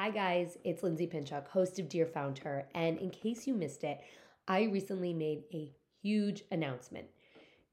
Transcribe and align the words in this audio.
Hi, 0.00 0.10
guys, 0.10 0.56
it's 0.62 0.84
Lindsay 0.84 1.08
Pinchuk, 1.08 1.48
host 1.48 1.80
of 1.80 1.88
Dear 1.88 2.06
Found 2.06 2.38
Her. 2.38 2.68
And 2.72 2.98
in 2.98 3.10
case 3.10 3.48
you 3.48 3.54
missed 3.54 3.82
it, 3.82 4.00
I 4.46 4.62
recently 4.66 5.12
made 5.12 5.42
a 5.52 5.72
huge 6.00 6.44
announcement. 6.52 7.08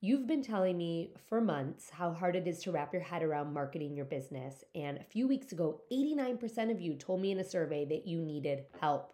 You've 0.02 0.26
been 0.26 0.42
telling 0.42 0.76
me 0.76 1.14
for 1.30 1.40
months 1.40 1.92
how 1.92 2.14
hard 2.14 2.36
it 2.36 2.48
is 2.48 2.64
to 2.64 2.72
wrap 2.72 2.94
your 2.94 3.04
head 3.04 3.22
around 3.22 3.54
marketing 3.54 3.96
your 3.96 4.06
business. 4.06 4.64
And 4.74 4.98
a 4.98 5.04
few 5.04 5.28
weeks 5.28 5.52
ago, 5.52 5.82
89% 5.94 6.72
of 6.72 6.82
you 6.82 6.96
told 6.96 7.22
me 7.22 7.30
in 7.30 7.42
a 7.42 7.44
survey 7.44 7.86
that 7.86 8.08
you 8.08 8.24
needed 8.24 8.64
help. 8.82 9.14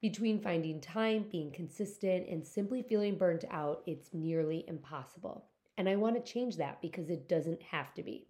Between 0.00 0.40
finding 0.40 0.80
time, 0.80 1.26
being 1.30 1.52
consistent, 1.52 2.26
and 2.28 2.44
simply 2.44 2.82
feeling 2.82 3.16
burnt 3.16 3.44
out, 3.48 3.80
it's 3.86 4.08
nearly 4.12 4.64
impossible. 4.66 5.44
And 5.78 5.88
I 5.88 5.94
want 5.94 6.16
to 6.16 6.32
change 6.32 6.56
that 6.56 6.82
because 6.82 7.10
it 7.10 7.28
doesn't 7.28 7.62
have 7.62 7.94
to 7.94 8.02
be. 8.02 8.26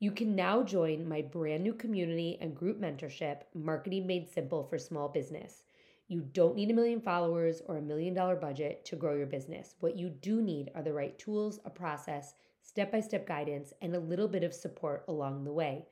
You 0.00 0.12
can 0.12 0.36
now 0.36 0.62
join 0.62 1.08
my 1.08 1.22
brand 1.22 1.64
new 1.64 1.74
community 1.74 2.38
and 2.40 2.54
group 2.54 2.80
mentorship, 2.80 3.40
Marketing 3.52 4.06
Made 4.06 4.28
Simple 4.28 4.62
for 4.62 4.78
Small 4.78 5.08
Business. 5.08 5.64
You 6.06 6.20
don't 6.20 6.54
need 6.54 6.70
a 6.70 6.74
million 6.74 7.00
followers 7.00 7.62
or 7.66 7.78
a 7.78 7.82
million 7.82 8.14
dollar 8.14 8.36
budget 8.36 8.84
to 8.84 8.96
grow 8.96 9.16
your 9.16 9.26
business. 9.26 9.74
What 9.80 9.96
you 9.96 10.08
do 10.08 10.40
need 10.40 10.70
are 10.76 10.82
the 10.82 10.92
right 10.92 11.18
tools, 11.18 11.58
a 11.64 11.70
process, 11.70 12.34
step 12.62 12.92
by 12.92 13.00
step 13.00 13.26
guidance, 13.26 13.72
and 13.82 13.96
a 13.96 13.98
little 13.98 14.28
bit 14.28 14.44
of 14.44 14.54
support 14.54 15.04
along 15.08 15.42
the 15.42 15.52
way. 15.52 15.86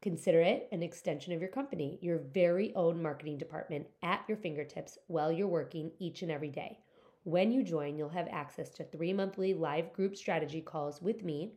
Consider 0.00 0.40
it 0.40 0.68
an 0.70 0.84
extension 0.84 1.32
of 1.32 1.40
your 1.40 1.50
company, 1.50 1.98
your 2.00 2.18
very 2.18 2.72
own 2.76 3.02
marketing 3.02 3.36
department 3.36 3.88
at 4.04 4.22
your 4.28 4.36
fingertips 4.36 4.96
while 5.08 5.32
you're 5.32 5.48
working 5.48 5.90
each 5.98 6.22
and 6.22 6.30
every 6.30 6.50
day. 6.50 6.78
When 7.24 7.50
you 7.50 7.64
join, 7.64 7.98
you'll 7.98 8.10
have 8.10 8.28
access 8.30 8.70
to 8.70 8.84
three 8.84 9.12
monthly 9.12 9.54
live 9.54 9.92
group 9.92 10.16
strategy 10.16 10.60
calls 10.60 11.02
with 11.02 11.24
me, 11.24 11.54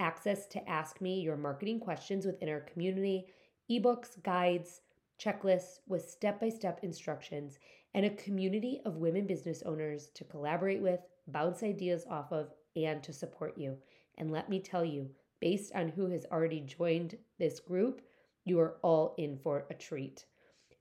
access 0.00 0.46
to 0.46 0.68
ask 0.68 1.00
me 1.00 1.20
your 1.20 1.36
marketing 1.36 1.78
questions 1.78 2.26
within 2.26 2.48
our 2.48 2.60
community, 2.60 3.26
ebooks, 3.70 4.20
guides, 4.22 4.80
checklists 5.20 5.80
with 5.86 6.08
step 6.08 6.40
by 6.40 6.48
step 6.48 6.80
instructions, 6.82 7.58
and 7.94 8.06
a 8.06 8.10
community 8.10 8.80
of 8.84 8.96
women 8.96 9.26
business 9.26 9.62
owners 9.66 10.08
to 10.14 10.24
collaborate 10.24 10.80
with, 10.80 11.00
bounce 11.28 11.62
ideas 11.62 12.04
off 12.10 12.32
of, 12.32 12.50
and 12.74 13.02
to 13.02 13.12
support 13.12 13.56
you. 13.58 13.76
And 14.18 14.32
let 14.32 14.48
me 14.48 14.58
tell 14.60 14.84
you, 14.84 15.10
based 15.40 15.72
on 15.74 15.88
who 15.88 16.10
has 16.10 16.26
already 16.32 16.60
joined 16.60 17.16
this 17.38 17.60
group, 17.60 18.02
you 18.44 18.58
are 18.60 18.76
all 18.82 19.14
in 19.18 19.36
for 19.36 19.66
a 19.70 19.74
treat. 19.74 20.24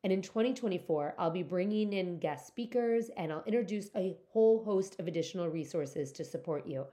And 0.04 0.14
in 0.14 0.22
2024, 0.22 1.16
I'll 1.18 1.30
be 1.30 1.44
bringing 1.44 1.92
in 1.92 2.20
guest 2.20 2.48
speakers 2.48 3.10
and 3.18 3.34
I'll 3.34 3.44
introduce 3.46 3.90
a 3.96 4.18
whole 4.32 4.64
host 4.64 4.98
of 5.00 5.08
additional 5.08 5.50
resources 5.50 6.12
to 6.14 6.24
support 6.24 6.66
you. 6.66 6.86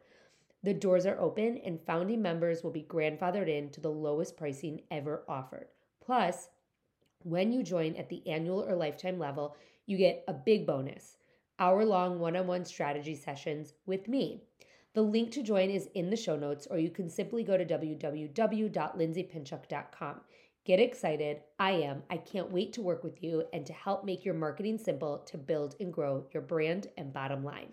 The 0.67 0.75
doors 0.75 1.07
are 1.07 1.19
open 1.21 1.59
and 1.59 1.81
founding 1.81 2.21
members 2.21 2.65
will 2.65 2.73
be 2.73 2.83
grandfathered 2.83 3.49
in 3.49 3.71
to 3.71 3.81
the 3.81 3.89
lowest 3.89 4.37
pricing 4.37 4.81
ever 4.91 5.23
offered. 5.29 5.69
Plus, 6.01 6.49
when 7.23 7.53
you 7.53 7.63
join 7.63 7.95
at 7.95 8.09
the 8.09 8.27
annual 8.27 8.65
or 8.65 8.75
lifetime 8.75 9.17
level, 9.17 9.55
you 9.87 9.97
get 9.97 10.25
a 10.27 10.33
big 10.33 10.67
bonus 10.67 11.19
hour 11.61 11.85
long 11.85 12.19
one 12.19 12.35
on 12.35 12.49
one 12.49 12.65
strategy 12.65 13.15
sessions 13.15 13.75
with 13.87 14.09
me. 14.09 14.43
The 14.95 15.03
link 15.03 15.31
to 15.33 15.43
join 15.45 15.71
is 15.71 15.89
in 15.95 16.11
the 16.11 16.17
show 16.17 16.35
notes, 16.35 16.67
or 16.69 16.81
you 16.81 16.91
can 16.91 17.09
simply 17.09 17.45
go 17.45 17.57
to 17.57 17.65
www.lindsaypinchuk.com. 17.65 20.21
Get 20.65 20.81
excited. 20.81 21.43
I 21.61 21.71
am. 21.71 22.03
I 22.11 22.17
can't 22.17 22.51
wait 22.51 22.73
to 22.73 22.83
work 22.83 23.05
with 23.05 23.23
you 23.23 23.45
and 23.53 23.65
to 23.67 23.73
help 23.73 24.05
make 24.05 24.25
your 24.25 24.35
marketing 24.35 24.79
simple 24.79 25.19
to 25.27 25.39
build 25.39 25.77
and 25.79 25.93
grow 25.93 26.27
your 26.33 26.43
brand 26.43 26.89
and 26.97 27.13
bottom 27.13 27.45
line. 27.45 27.73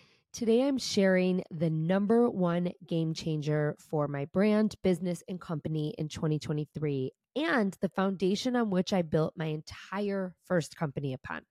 Today, 0.33 0.65
I'm 0.65 0.77
sharing 0.77 1.43
the 1.51 1.69
number 1.69 2.29
one 2.29 2.71
game 2.87 3.13
changer 3.13 3.75
for 3.77 4.07
my 4.07 4.23
brand, 4.31 4.75
business, 4.81 5.21
and 5.27 5.41
company 5.41 5.93
in 5.97 6.07
2023, 6.07 7.11
and 7.35 7.75
the 7.81 7.89
foundation 7.89 8.55
on 8.55 8.69
which 8.69 8.93
I 8.93 9.01
built 9.01 9.33
my 9.35 9.47
entire 9.47 10.33
first 10.45 10.77
company 10.77 11.13
upon. 11.13 11.41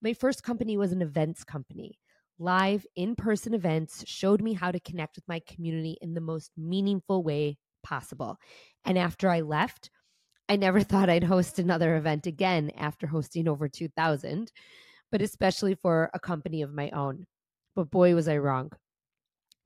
My 0.00 0.14
first 0.14 0.42
company 0.42 0.78
was 0.78 0.92
an 0.92 1.02
events 1.02 1.44
company. 1.44 1.98
Live 2.38 2.86
in 2.96 3.16
person 3.16 3.52
events 3.52 4.02
showed 4.08 4.40
me 4.40 4.54
how 4.54 4.72
to 4.72 4.80
connect 4.80 5.16
with 5.16 5.28
my 5.28 5.42
community 5.46 5.98
in 6.00 6.14
the 6.14 6.22
most 6.22 6.52
meaningful 6.56 7.22
way 7.22 7.58
possible. 7.84 8.38
And 8.86 8.96
after 8.96 9.28
I 9.28 9.42
left, 9.42 9.90
I 10.48 10.56
never 10.56 10.80
thought 10.82 11.10
I'd 11.10 11.24
host 11.24 11.58
another 11.58 11.96
event 11.96 12.26
again 12.26 12.70
after 12.78 13.06
hosting 13.06 13.46
over 13.46 13.68
2,000, 13.68 14.50
but 15.12 15.20
especially 15.20 15.74
for 15.74 16.10
a 16.14 16.18
company 16.18 16.62
of 16.62 16.72
my 16.72 16.88
own. 16.90 17.26
But 17.76 17.90
boy, 17.90 18.14
was 18.14 18.26
I 18.26 18.38
wrong. 18.38 18.72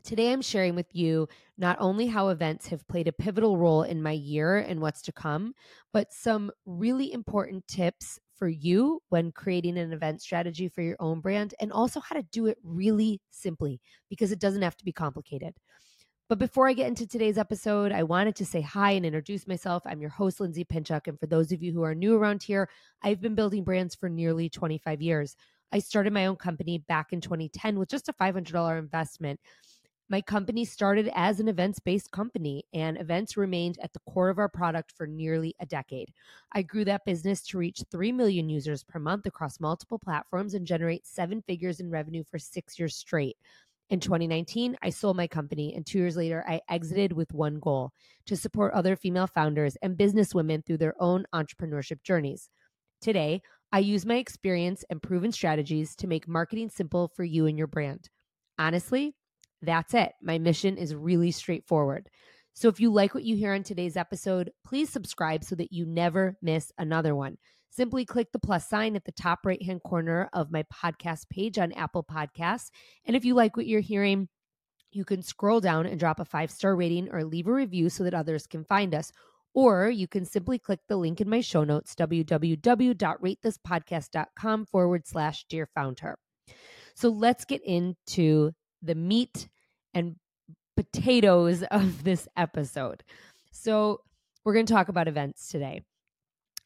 Today, 0.03 0.33
I'm 0.33 0.43
sharing 0.43 0.75
with 0.75 0.95
you 0.95 1.29
not 1.57 1.77
only 1.79 2.07
how 2.07 2.29
events 2.29 2.67
have 2.69 2.89
played 2.89 3.07
a 3.07 3.13
pivotal 3.13 3.57
role 3.57 3.83
in 3.83 4.03
my 4.03 4.13
year 4.13 4.59
and 4.59 4.81
what's 4.81 5.03
to 5.03 5.13
come, 5.13 5.55
but 5.93 6.13
some 6.13 6.51
really 6.67 7.13
important 7.13 7.69
tips 7.69 8.19
for 8.35 8.49
you 8.49 9.01
when 9.11 9.31
creating 9.31 9.79
an 9.79 9.93
event 9.93 10.23
strategy 10.23 10.69
for 10.69 10.81
your 10.81 10.97
own 11.01 11.21
brand 11.21 11.55
and 11.61 11.71
also 11.71 12.01
how 12.01 12.17
to 12.17 12.23
do 12.33 12.47
it 12.47 12.59
really 12.65 13.21
simply 13.31 13.81
because 14.09 14.33
it 14.33 14.41
doesn't 14.41 14.63
have 14.63 14.77
to 14.79 14.85
be 14.85 14.93
complicated. 14.93 15.55
But 16.31 16.39
before 16.39 16.69
I 16.69 16.73
get 16.73 16.87
into 16.87 17.07
today's 17.07 17.37
episode, 17.37 17.93
I 17.93 18.05
wanted 18.05 18.37
to 18.37 18.47
say 18.47 18.61
hi 18.61 18.93
and 18.93 19.05
introduce 19.05 19.47
myself. 19.47 19.83
I'm 19.85 20.01
your 20.01 20.11
host, 20.11 20.41
Lindsay 20.41 20.65
Pinchuk. 20.65 21.09
And 21.09 21.19
for 21.19 21.27
those 21.27 21.53
of 21.53 21.63
you 21.63 21.73
who 21.73 21.83
are 21.83 21.95
new 21.95 22.17
around 22.17 22.43
here, 22.43 22.69
I've 23.03 23.21
been 23.21 23.35
building 23.35 23.65
brands 23.65 23.95
for 23.95 24.09
nearly 24.09 24.49
25 24.49 25.03
years. 25.03 25.37
I 25.73 25.79
started 25.79 26.13
my 26.13 26.27
own 26.27 26.37
company 26.37 26.79
back 26.79 27.13
in 27.13 27.21
2010 27.21 27.79
with 27.79 27.89
just 27.89 28.09
a 28.09 28.13
$500 28.13 28.79
investment. 28.79 29.41
My 30.09 30.21
company 30.21 30.65
started 30.65 31.09
as 31.15 31.39
an 31.39 31.47
events 31.47 31.79
based 31.79 32.11
company, 32.11 32.65
and 32.75 33.01
events 33.01 33.37
remained 33.37 33.79
at 33.81 33.93
the 33.93 34.01
core 34.09 34.29
of 34.29 34.41
our 34.41 34.49
product 34.49 34.91
for 34.91 35.07
nearly 35.07 35.55
a 35.61 35.67
decade. 35.67 36.13
I 36.53 36.63
grew 36.63 36.85
that 36.87 37.05
business 37.05 37.43
to 37.43 37.59
reach 37.59 37.85
3 37.93 38.11
million 38.11 38.49
users 38.49 38.83
per 38.83 38.99
month 38.99 39.27
across 39.27 39.61
multiple 39.61 40.01
platforms 40.01 40.55
and 40.55 40.67
generate 40.67 41.07
seven 41.07 41.43
figures 41.43 41.79
in 41.79 41.91
revenue 41.91 42.25
for 42.29 42.41
six 42.41 42.77
years 42.77 42.97
straight. 42.97 43.37
In 43.91 44.01
2019, 44.01 44.77
I 44.83 44.91
sold 44.91 45.17
my 45.17 45.29
company, 45.29 45.75
and 45.77 45.87
two 45.87 45.99
years 45.99 46.17
later, 46.17 46.45
I 46.49 46.61
exited 46.69 47.13
with 47.13 47.33
one 47.33 47.61
goal 47.61 47.93
to 48.27 48.37
support 48.37 48.73
other 48.73 48.97
female 48.97 49.29
founders 49.29 49.77
and 49.81 49.97
businesswomen 49.97 50.67
through 50.67 50.79
their 50.79 51.01
own 51.01 51.25
entrepreneurship 51.33 52.03
journeys. 52.03 52.51
Today, 53.01 53.43
I 53.73 53.79
use 53.79 54.05
my 54.05 54.17
experience 54.17 54.85
and 54.91 55.03
proven 55.03 55.33
strategies 55.33 55.95
to 55.97 56.07
make 56.07 56.27
marketing 56.27 56.71
simple 56.71 57.09
for 57.15 57.25
you 57.25 57.47
and 57.47 57.57
your 57.57 57.69
brand. 57.69 58.09
Honestly, 58.59 59.15
that's 59.63 59.95
it. 59.95 60.13
My 60.23 60.39
mission 60.39 60.77
is 60.77 60.95
really 60.95 61.31
straightforward. 61.31 62.09
So 62.53 62.69
if 62.69 62.81
you 62.81 62.93
like 62.93 63.15
what 63.15 63.25
you 63.25 63.37
hear 63.37 63.55
on 63.55 63.63
today's 63.63 63.97
episode, 63.97 64.51
please 64.65 64.91
subscribe 64.91 65.45
so 65.45 65.55
that 65.55 65.73
you 65.73 65.87
never 65.87 66.37
miss 66.43 66.73
another 66.79 67.15
one. 67.15 67.39
Simply 67.71 68.05
click 68.05 68.33
the 68.33 68.41
plus 68.41 68.69
sign 68.69 68.97
at 68.97 69.05
the 69.05 69.13
top 69.13 69.41
right 69.45 69.63
hand 69.63 69.83
corner 69.85 70.29
of 70.33 70.51
my 70.51 70.65
podcast 70.65 71.31
page 71.31 71.57
on 71.57 71.73
Apple 71.73 72.03
Podcasts. 72.03 72.71
And 73.05 73.15
if 73.15 73.25
you 73.25 73.35
like 73.35 73.57
what 73.57 73.67
you're 73.67 73.81
hearing, 73.81 74.29
you 74.91 75.05
can 75.05 75.23
scroll 75.23 75.61
down 75.61 75.87
and 75.87 76.01
drop 76.01 76.19
a 76.19 76.25
five 76.25 76.51
star 76.51 76.75
rating 76.75 77.09
or 77.13 77.23
leave 77.23 77.47
a 77.47 77.53
review 77.53 77.89
so 77.89 78.03
that 78.03 78.15
others 78.15 78.49
can 78.49 78.65
find 78.65 78.95
us. 78.95 79.13
Or 79.55 79.91
you 79.91 80.07
can 80.07 80.25
simply 80.25 80.59
click 80.59 80.79
the 80.89 80.97
link 80.97 81.21
in 81.21 81.29
my 81.29 81.41
show 81.41 81.65
notes, 81.65 81.97
www.ratethispodcast.com 81.97 84.67
forward 84.67 85.07
slash 85.07 85.45
dear 85.49 85.69
founder. 85.75 86.17
So 86.95 87.09
let's 87.09 87.45
get 87.45 87.63
into 87.65 88.53
the 88.83 88.95
meat 88.95 89.49
and 89.95 90.15
potatoes 90.77 91.63
of 91.71 92.05
this 92.05 92.29
episode. 92.37 93.03
So, 93.53 94.03
we're 94.45 94.55
going 94.55 94.67
to 94.67 94.73
talk 94.73 94.89
about 94.89 95.09
events 95.09 95.49
today. 95.49 95.83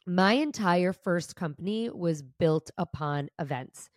My 0.07 0.35
entire 0.35 0.93
first 0.93 1.35
company 1.35 1.91
was 1.91 2.23
built 2.23 2.71
upon 2.79 3.31
events. 3.41 3.91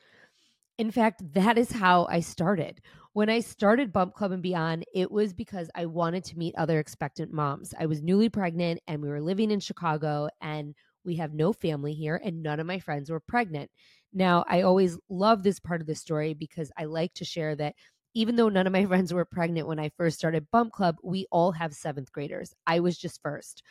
In 0.77 0.89
fact, 0.89 1.21
that 1.33 1.57
is 1.57 1.71
how 1.71 2.07
I 2.09 2.21
started. 2.21 2.79
When 3.17 3.31
I 3.31 3.39
started 3.39 3.91
Bump 3.91 4.13
Club 4.13 4.31
and 4.31 4.43
Beyond, 4.43 4.85
it 4.93 5.11
was 5.11 5.33
because 5.33 5.71
I 5.73 5.87
wanted 5.87 6.23
to 6.25 6.37
meet 6.37 6.53
other 6.55 6.77
expectant 6.77 7.33
moms. 7.33 7.73
I 7.79 7.87
was 7.87 8.03
newly 8.03 8.29
pregnant 8.29 8.79
and 8.87 9.01
we 9.01 9.09
were 9.09 9.21
living 9.21 9.49
in 9.49 9.59
Chicago 9.59 10.29
and 10.39 10.75
we 11.03 11.15
have 11.15 11.33
no 11.33 11.51
family 11.51 11.95
here 11.95 12.21
and 12.23 12.43
none 12.43 12.59
of 12.59 12.67
my 12.67 12.77
friends 12.77 13.09
were 13.09 13.19
pregnant. 13.19 13.71
Now, 14.13 14.45
I 14.47 14.61
always 14.61 14.99
love 15.09 15.41
this 15.41 15.59
part 15.59 15.81
of 15.81 15.87
the 15.87 15.95
story 15.95 16.35
because 16.35 16.71
I 16.77 16.85
like 16.85 17.11
to 17.15 17.25
share 17.25 17.55
that 17.55 17.73
even 18.13 18.35
though 18.35 18.49
none 18.49 18.67
of 18.67 18.73
my 18.73 18.85
friends 18.85 19.11
were 19.11 19.25
pregnant 19.25 19.67
when 19.67 19.79
I 19.79 19.89
first 19.97 20.19
started 20.19 20.51
Bump 20.51 20.71
Club, 20.71 20.97
we 21.01 21.25
all 21.31 21.53
have 21.53 21.73
seventh 21.73 22.11
graders. 22.11 22.53
I 22.67 22.81
was 22.81 22.99
just 22.99 23.23
first. 23.23 23.63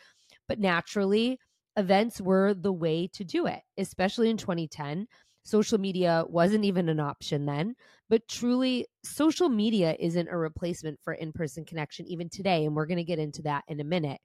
But 0.49 0.59
naturally, 0.59 1.39
events 1.77 2.19
were 2.19 2.53
the 2.53 2.73
way 2.73 3.07
to 3.13 3.23
do 3.23 3.45
it, 3.45 3.61
especially 3.77 4.29
in 4.29 4.35
2010 4.35 5.07
Social 5.47 5.77
media 5.77 6.25
wasn't 6.27 6.65
even 6.65 6.89
an 6.89 6.99
option 6.99 7.45
then, 7.45 7.73
but 8.09 8.27
truly, 8.27 8.85
social 9.05 9.47
media 9.47 9.95
isn't 9.97 10.27
a 10.27 10.37
replacement 10.37 10.99
for 11.01 11.13
in 11.13 11.31
person 11.31 11.63
connection 11.63 12.05
even 12.07 12.27
today. 12.27 12.65
And 12.65 12.75
we're 12.75 12.85
going 12.85 12.97
to 12.97 13.05
get 13.05 13.17
into 13.17 13.43
that 13.43 13.63
in 13.69 13.79
a 13.79 13.85
minute. 13.85 14.19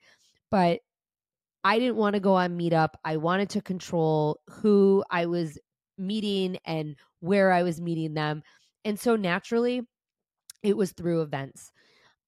But 0.50 0.80
I 1.62 1.78
didn't 1.78 1.94
want 1.94 2.14
to 2.14 2.20
go 2.20 2.34
on 2.34 2.58
Meetup. 2.58 2.94
I 3.04 3.18
wanted 3.18 3.50
to 3.50 3.60
control 3.62 4.40
who 4.50 5.04
I 5.12 5.26
was 5.26 5.60
meeting 5.96 6.58
and 6.64 6.96
where 7.20 7.52
I 7.52 7.62
was 7.62 7.80
meeting 7.80 8.14
them. 8.14 8.42
And 8.84 8.98
so 8.98 9.14
naturally, 9.14 9.82
it 10.64 10.76
was 10.76 10.90
through 10.90 11.22
events. 11.22 11.70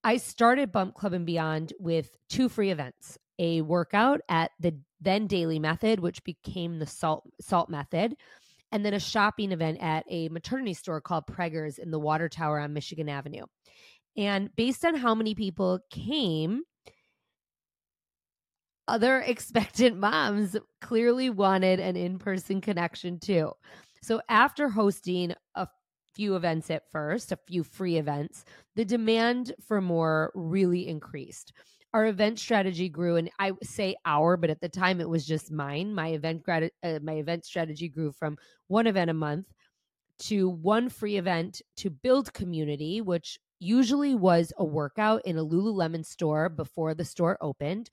I 0.05 0.19
started 0.19 0.70
Bump 0.70 0.94
Club 0.94 1.14
and 1.14 1.26
Beyond 1.26 1.73
with 1.81 2.17
two 2.29 2.49
free 2.49 2.70
events 2.70 3.19
a 3.41 3.62
workout 3.62 4.20
at 4.29 4.52
the 4.61 4.76
then 5.00 5.26
Dailey 5.26 5.61
Method, 5.61 5.99
which 5.99 6.23
became 6.23 6.79
the 6.79 6.87
Salt, 6.87 7.29
Salt 7.41 7.69
Method 7.69 8.14
and 8.75 8.85
then 8.85 8.93
a 8.93 8.99
shopping 9.00 9.53
event 9.53 9.79
at 9.81 10.05
a 10.11 10.29
maternity 10.31 10.75
store 10.75 11.00
called 11.00 11.29
Preggers 11.29 11.79
in 11.79 11.93
the 11.93 11.99
Water 11.99 12.29
Tower 12.29 12.59
on 12.59 12.73
Michigan 12.73 13.09
Avenue. 13.09 13.44
And 14.17 14.50
based 14.56 14.85
on 14.85 14.97
how 14.97 15.15
many 15.15 15.37
people 15.37 15.79
came, 15.91 16.62
other 18.88 19.21
expectant 19.26 19.97
moms 19.97 20.56
clearly 20.81 21.31
wanted 21.31 21.79
an 21.79 21.97
in 21.97 22.19
person 22.19 22.61
connection 22.61 23.21
too. 23.21 23.53
So 24.03 24.21
after 24.29 24.69
hosting 24.69 25.35
a 25.55 25.69
few 26.12 26.35
events 26.35 26.69
at 26.69 26.91
first, 26.91 27.31
a 27.31 27.38
few 27.47 27.62
free 27.62 27.97
events, 27.97 28.44
the 28.75 28.85
demand 28.85 29.55
for 29.65 29.81
more 29.81 30.32
really 30.35 30.88
increased 30.88 31.53
our 31.94 32.06
event 32.06 32.38
strategy 32.38 32.88
grew 32.88 33.17
and 33.17 33.31
i 33.38 33.52
say 33.62 33.94
our 34.05 34.37
but 34.37 34.50
at 34.50 34.61
the 34.61 34.69
time 34.69 35.00
it 35.00 35.08
was 35.08 35.25
just 35.25 35.52
mine. 35.52 35.94
My 35.94 36.08
event 36.08 36.43
grad- 36.43 36.73
uh, 36.82 36.99
my 37.02 37.14
event 37.14 37.44
strategy 37.46 37.88
grew 37.88 38.12
from 38.12 38.37
one 38.67 38.87
event 38.87 39.11
a 39.11 39.14
month 39.14 39.46
to 40.19 40.49
one 40.49 40.88
free 40.88 41.17
event 41.17 41.62
to 41.76 41.91
build 41.91 42.32
community 42.35 43.00
which 43.00 43.38
usually 43.61 44.14
was 44.14 44.52
a 44.58 44.64
workout 44.64 45.23
in 45.25 45.38
a 45.38 45.44
lululemon 45.44 46.05
store 46.05 46.49
before 46.49 46.93
the 46.94 47.05
store 47.05 47.38
opened. 47.41 47.88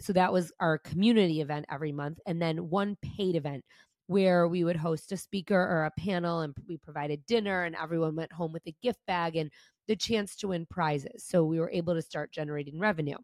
So 0.00 0.12
that 0.12 0.32
was 0.32 0.52
our 0.60 0.78
community 0.78 1.40
event 1.40 1.66
every 1.70 1.92
month 1.92 2.20
and 2.26 2.40
then 2.40 2.70
one 2.70 2.96
paid 3.02 3.36
event 3.36 3.64
where 4.06 4.48
we 4.48 4.64
would 4.64 4.76
host 4.76 5.12
a 5.12 5.16
speaker 5.16 5.54
or 5.54 5.84
a 5.84 6.00
panel 6.00 6.40
and 6.40 6.54
we 6.68 6.76
provided 6.76 7.24
dinner 7.26 7.62
and 7.64 7.76
everyone 7.76 8.16
went 8.16 8.32
home 8.32 8.52
with 8.52 8.66
a 8.66 8.74
gift 8.82 8.98
bag 9.06 9.36
and 9.36 9.50
the 9.90 9.96
chance 9.96 10.36
to 10.36 10.46
win 10.46 10.66
prizes. 10.66 11.24
So 11.24 11.44
we 11.44 11.58
were 11.58 11.68
able 11.68 11.94
to 11.94 12.02
start 12.02 12.30
generating 12.30 12.78
revenue. 12.78 13.16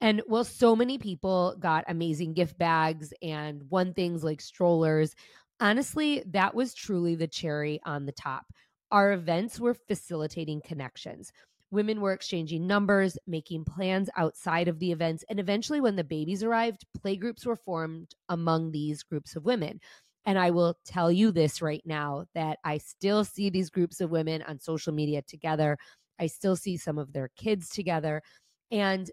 And 0.00 0.22
while 0.28 0.44
so 0.44 0.76
many 0.76 0.98
people 0.98 1.56
got 1.58 1.84
amazing 1.88 2.34
gift 2.34 2.56
bags 2.58 3.12
and 3.20 3.68
won 3.68 3.92
things 3.92 4.22
like 4.22 4.40
strollers. 4.40 5.16
Honestly, 5.58 6.22
that 6.26 6.54
was 6.54 6.74
truly 6.74 7.16
the 7.16 7.26
cherry 7.26 7.80
on 7.84 8.06
the 8.06 8.12
top. 8.12 8.46
Our 8.92 9.14
events 9.14 9.58
were 9.58 9.74
facilitating 9.74 10.60
connections. 10.60 11.32
Women 11.72 12.00
were 12.00 12.12
exchanging 12.12 12.68
numbers, 12.68 13.18
making 13.26 13.64
plans 13.64 14.08
outside 14.16 14.68
of 14.68 14.78
the 14.78 14.92
events, 14.92 15.24
and 15.28 15.40
eventually, 15.40 15.80
when 15.80 15.96
the 15.96 16.04
babies 16.04 16.44
arrived, 16.44 16.86
playgroups 16.96 17.44
were 17.44 17.56
formed 17.56 18.14
among 18.28 18.70
these 18.70 19.02
groups 19.02 19.34
of 19.34 19.44
women. 19.44 19.80
And 20.26 20.38
I 20.38 20.50
will 20.50 20.76
tell 20.84 21.10
you 21.10 21.30
this 21.30 21.62
right 21.62 21.82
now 21.86 22.26
that 22.34 22.58
I 22.64 22.78
still 22.78 23.24
see 23.24 23.48
these 23.48 23.70
groups 23.70 24.00
of 24.00 24.10
women 24.10 24.42
on 24.42 24.58
social 24.58 24.92
media 24.92 25.22
together. 25.22 25.78
I 26.18 26.26
still 26.26 26.56
see 26.56 26.76
some 26.76 26.98
of 26.98 27.12
their 27.12 27.30
kids 27.36 27.70
together. 27.70 28.22
And 28.70 29.10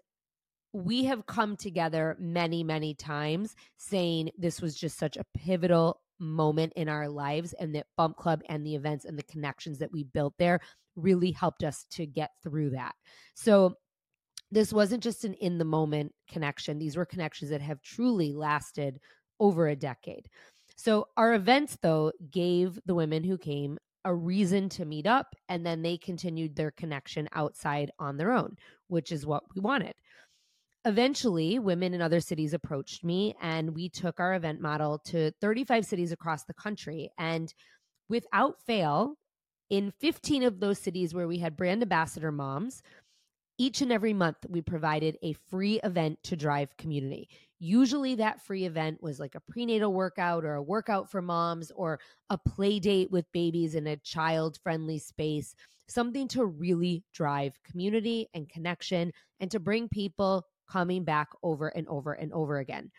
we 0.72 1.04
have 1.04 1.26
come 1.26 1.56
together 1.56 2.16
many, 2.18 2.64
many 2.64 2.94
times 2.94 3.54
saying 3.76 4.30
this 4.36 4.60
was 4.60 4.74
just 4.74 4.98
such 4.98 5.16
a 5.16 5.24
pivotal 5.36 6.00
moment 6.18 6.72
in 6.74 6.88
our 6.88 7.08
lives 7.08 7.52
and 7.54 7.74
that 7.76 7.86
Bump 7.96 8.16
Club 8.16 8.42
and 8.48 8.66
the 8.66 8.74
events 8.74 9.04
and 9.04 9.16
the 9.16 9.22
connections 9.22 9.78
that 9.78 9.92
we 9.92 10.02
built 10.02 10.34
there 10.36 10.58
really 10.96 11.30
helped 11.30 11.62
us 11.62 11.86
to 11.92 12.06
get 12.06 12.30
through 12.42 12.70
that. 12.70 12.94
So 13.34 13.74
this 14.50 14.72
wasn't 14.72 15.02
just 15.02 15.24
an 15.24 15.34
in 15.34 15.58
the 15.58 15.64
moment 15.64 16.12
connection. 16.28 16.78
These 16.78 16.96
were 16.96 17.06
connections 17.06 17.50
that 17.50 17.60
have 17.60 17.82
truly 17.82 18.32
lasted 18.32 18.98
over 19.40 19.68
a 19.68 19.76
decade. 19.76 20.28
So 20.76 21.08
our 21.16 21.34
events 21.34 21.78
though 21.80 22.12
gave 22.30 22.78
the 22.86 22.94
women 22.94 23.24
who 23.24 23.38
came 23.38 23.78
a 24.04 24.14
reason 24.14 24.68
to 24.68 24.84
meet 24.84 25.06
up 25.06 25.34
and 25.48 25.64
then 25.64 25.82
they 25.82 25.96
continued 25.96 26.56
their 26.56 26.70
connection 26.70 27.28
outside 27.32 27.90
on 27.98 28.16
their 28.16 28.32
own, 28.32 28.56
which 28.88 29.12
is 29.12 29.24
what 29.26 29.44
we 29.54 29.60
wanted. 29.60 29.94
Eventually, 30.86 31.58
women 31.58 31.94
in 31.94 32.02
other 32.02 32.20
cities 32.20 32.52
approached 32.52 33.04
me, 33.04 33.34
and 33.40 33.74
we 33.74 33.88
took 33.88 34.20
our 34.20 34.34
event 34.34 34.60
model 34.60 34.98
to 35.06 35.32
35 35.40 35.86
cities 35.86 36.12
across 36.12 36.44
the 36.44 36.52
country. 36.52 37.10
And 37.16 37.52
without 38.10 38.60
fail, 38.66 39.16
in 39.70 39.92
15 40.00 40.42
of 40.42 40.60
those 40.60 40.78
cities 40.78 41.14
where 41.14 41.26
we 41.26 41.38
had 41.38 41.56
brand 41.56 41.80
ambassador 41.80 42.30
moms, 42.30 42.82
each 43.58 43.80
and 43.80 43.92
every 43.92 44.12
month 44.12 44.38
we 44.48 44.60
provided 44.60 45.16
a 45.22 45.34
free 45.48 45.80
event 45.84 46.18
to 46.24 46.36
drive 46.36 46.76
community. 46.76 47.28
Usually, 47.60 48.16
that 48.16 48.44
free 48.44 48.64
event 48.64 49.02
was 49.02 49.20
like 49.20 49.34
a 49.34 49.40
prenatal 49.40 49.92
workout 49.92 50.44
or 50.44 50.54
a 50.54 50.62
workout 50.62 51.10
for 51.10 51.22
moms 51.22 51.70
or 51.76 52.00
a 52.30 52.36
play 52.36 52.78
date 52.78 53.10
with 53.10 53.30
babies 53.32 53.74
in 53.74 53.86
a 53.86 53.96
child 53.98 54.58
friendly 54.62 54.98
space, 54.98 55.54
something 55.88 56.28
to 56.28 56.44
really 56.44 57.04
drive 57.12 57.58
community 57.62 58.28
and 58.34 58.48
connection 58.48 59.12
and 59.40 59.50
to 59.50 59.60
bring 59.60 59.88
people 59.88 60.44
coming 60.68 61.04
back 61.04 61.28
over 61.42 61.68
and 61.68 61.86
over 61.88 62.12
and 62.12 62.32
over 62.32 62.58
again. 62.58 62.90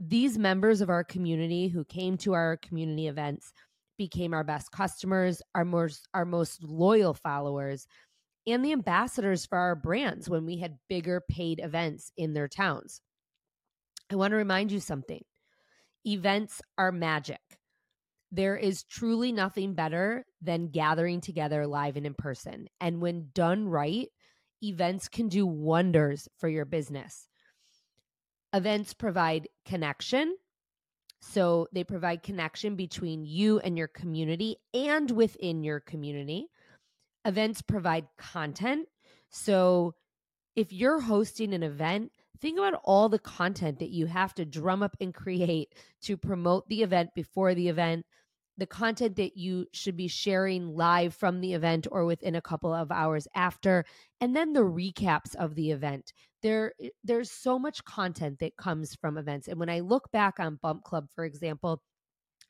These 0.00 0.38
members 0.38 0.80
of 0.80 0.90
our 0.90 1.04
community 1.04 1.68
who 1.68 1.84
came 1.84 2.16
to 2.18 2.32
our 2.32 2.56
community 2.58 3.08
events 3.08 3.52
became 3.98 4.32
our 4.32 4.44
best 4.44 4.70
customers, 4.70 5.42
our 5.54 5.64
most 5.64 6.08
our 6.14 6.24
most 6.24 6.62
loyal 6.62 7.12
followers, 7.12 7.86
and 8.52 8.64
the 8.64 8.72
ambassadors 8.72 9.46
for 9.46 9.58
our 9.58 9.74
brands 9.74 10.28
when 10.28 10.46
we 10.46 10.58
had 10.58 10.78
bigger 10.88 11.22
paid 11.28 11.60
events 11.62 12.12
in 12.16 12.32
their 12.32 12.48
towns. 12.48 13.00
I 14.10 14.16
want 14.16 14.32
to 14.32 14.36
remind 14.36 14.72
you 14.72 14.80
something. 14.80 15.22
Events 16.06 16.62
are 16.78 16.92
magic. 16.92 17.40
There 18.30 18.56
is 18.56 18.84
truly 18.84 19.32
nothing 19.32 19.74
better 19.74 20.24
than 20.42 20.68
gathering 20.68 21.20
together 21.20 21.66
live 21.66 21.96
and 21.96 22.06
in 22.06 22.14
person. 22.14 22.68
And 22.80 23.00
when 23.00 23.30
done 23.34 23.68
right, 23.68 24.08
events 24.62 25.08
can 25.08 25.28
do 25.28 25.46
wonders 25.46 26.28
for 26.38 26.48
your 26.48 26.64
business. 26.64 27.28
Events 28.52 28.94
provide 28.94 29.48
connection. 29.64 30.36
So 31.20 31.68
they 31.72 31.84
provide 31.84 32.22
connection 32.22 32.76
between 32.76 33.24
you 33.24 33.58
and 33.58 33.76
your 33.76 33.88
community 33.88 34.56
and 34.72 35.10
within 35.10 35.62
your 35.62 35.80
community. 35.80 36.48
Events 37.24 37.62
provide 37.62 38.06
content. 38.16 38.88
So 39.30 39.94
if 40.56 40.72
you're 40.72 41.00
hosting 41.00 41.54
an 41.54 41.62
event, 41.62 42.12
think 42.40 42.58
about 42.58 42.80
all 42.84 43.08
the 43.08 43.18
content 43.18 43.80
that 43.80 43.90
you 43.90 44.06
have 44.06 44.34
to 44.34 44.44
drum 44.44 44.82
up 44.82 44.96
and 45.00 45.14
create 45.14 45.74
to 46.02 46.16
promote 46.16 46.68
the 46.68 46.82
event 46.82 47.10
before 47.14 47.54
the 47.54 47.68
event, 47.68 48.06
the 48.58 48.66
content 48.66 49.16
that 49.16 49.36
you 49.36 49.66
should 49.72 49.96
be 49.96 50.08
sharing 50.08 50.74
live 50.74 51.14
from 51.14 51.40
the 51.40 51.54
event 51.54 51.86
or 51.90 52.04
within 52.04 52.34
a 52.34 52.42
couple 52.42 52.74
of 52.74 52.90
hours 52.90 53.26
after 53.34 53.84
and 54.20 54.34
then 54.34 54.52
the 54.52 54.60
recaps 54.60 55.34
of 55.36 55.54
the 55.54 55.70
event 55.70 56.12
there 56.42 56.72
there's 57.04 57.30
so 57.30 57.58
much 57.58 57.84
content 57.84 58.40
that 58.40 58.56
comes 58.56 58.96
from 58.96 59.16
events 59.16 59.48
and 59.48 59.58
when 59.58 59.70
i 59.70 59.80
look 59.80 60.10
back 60.10 60.38
on 60.40 60.58
bump 60.60 60.82
club 60.82 61.08
for 61.14 61.24
example 61.24 61.80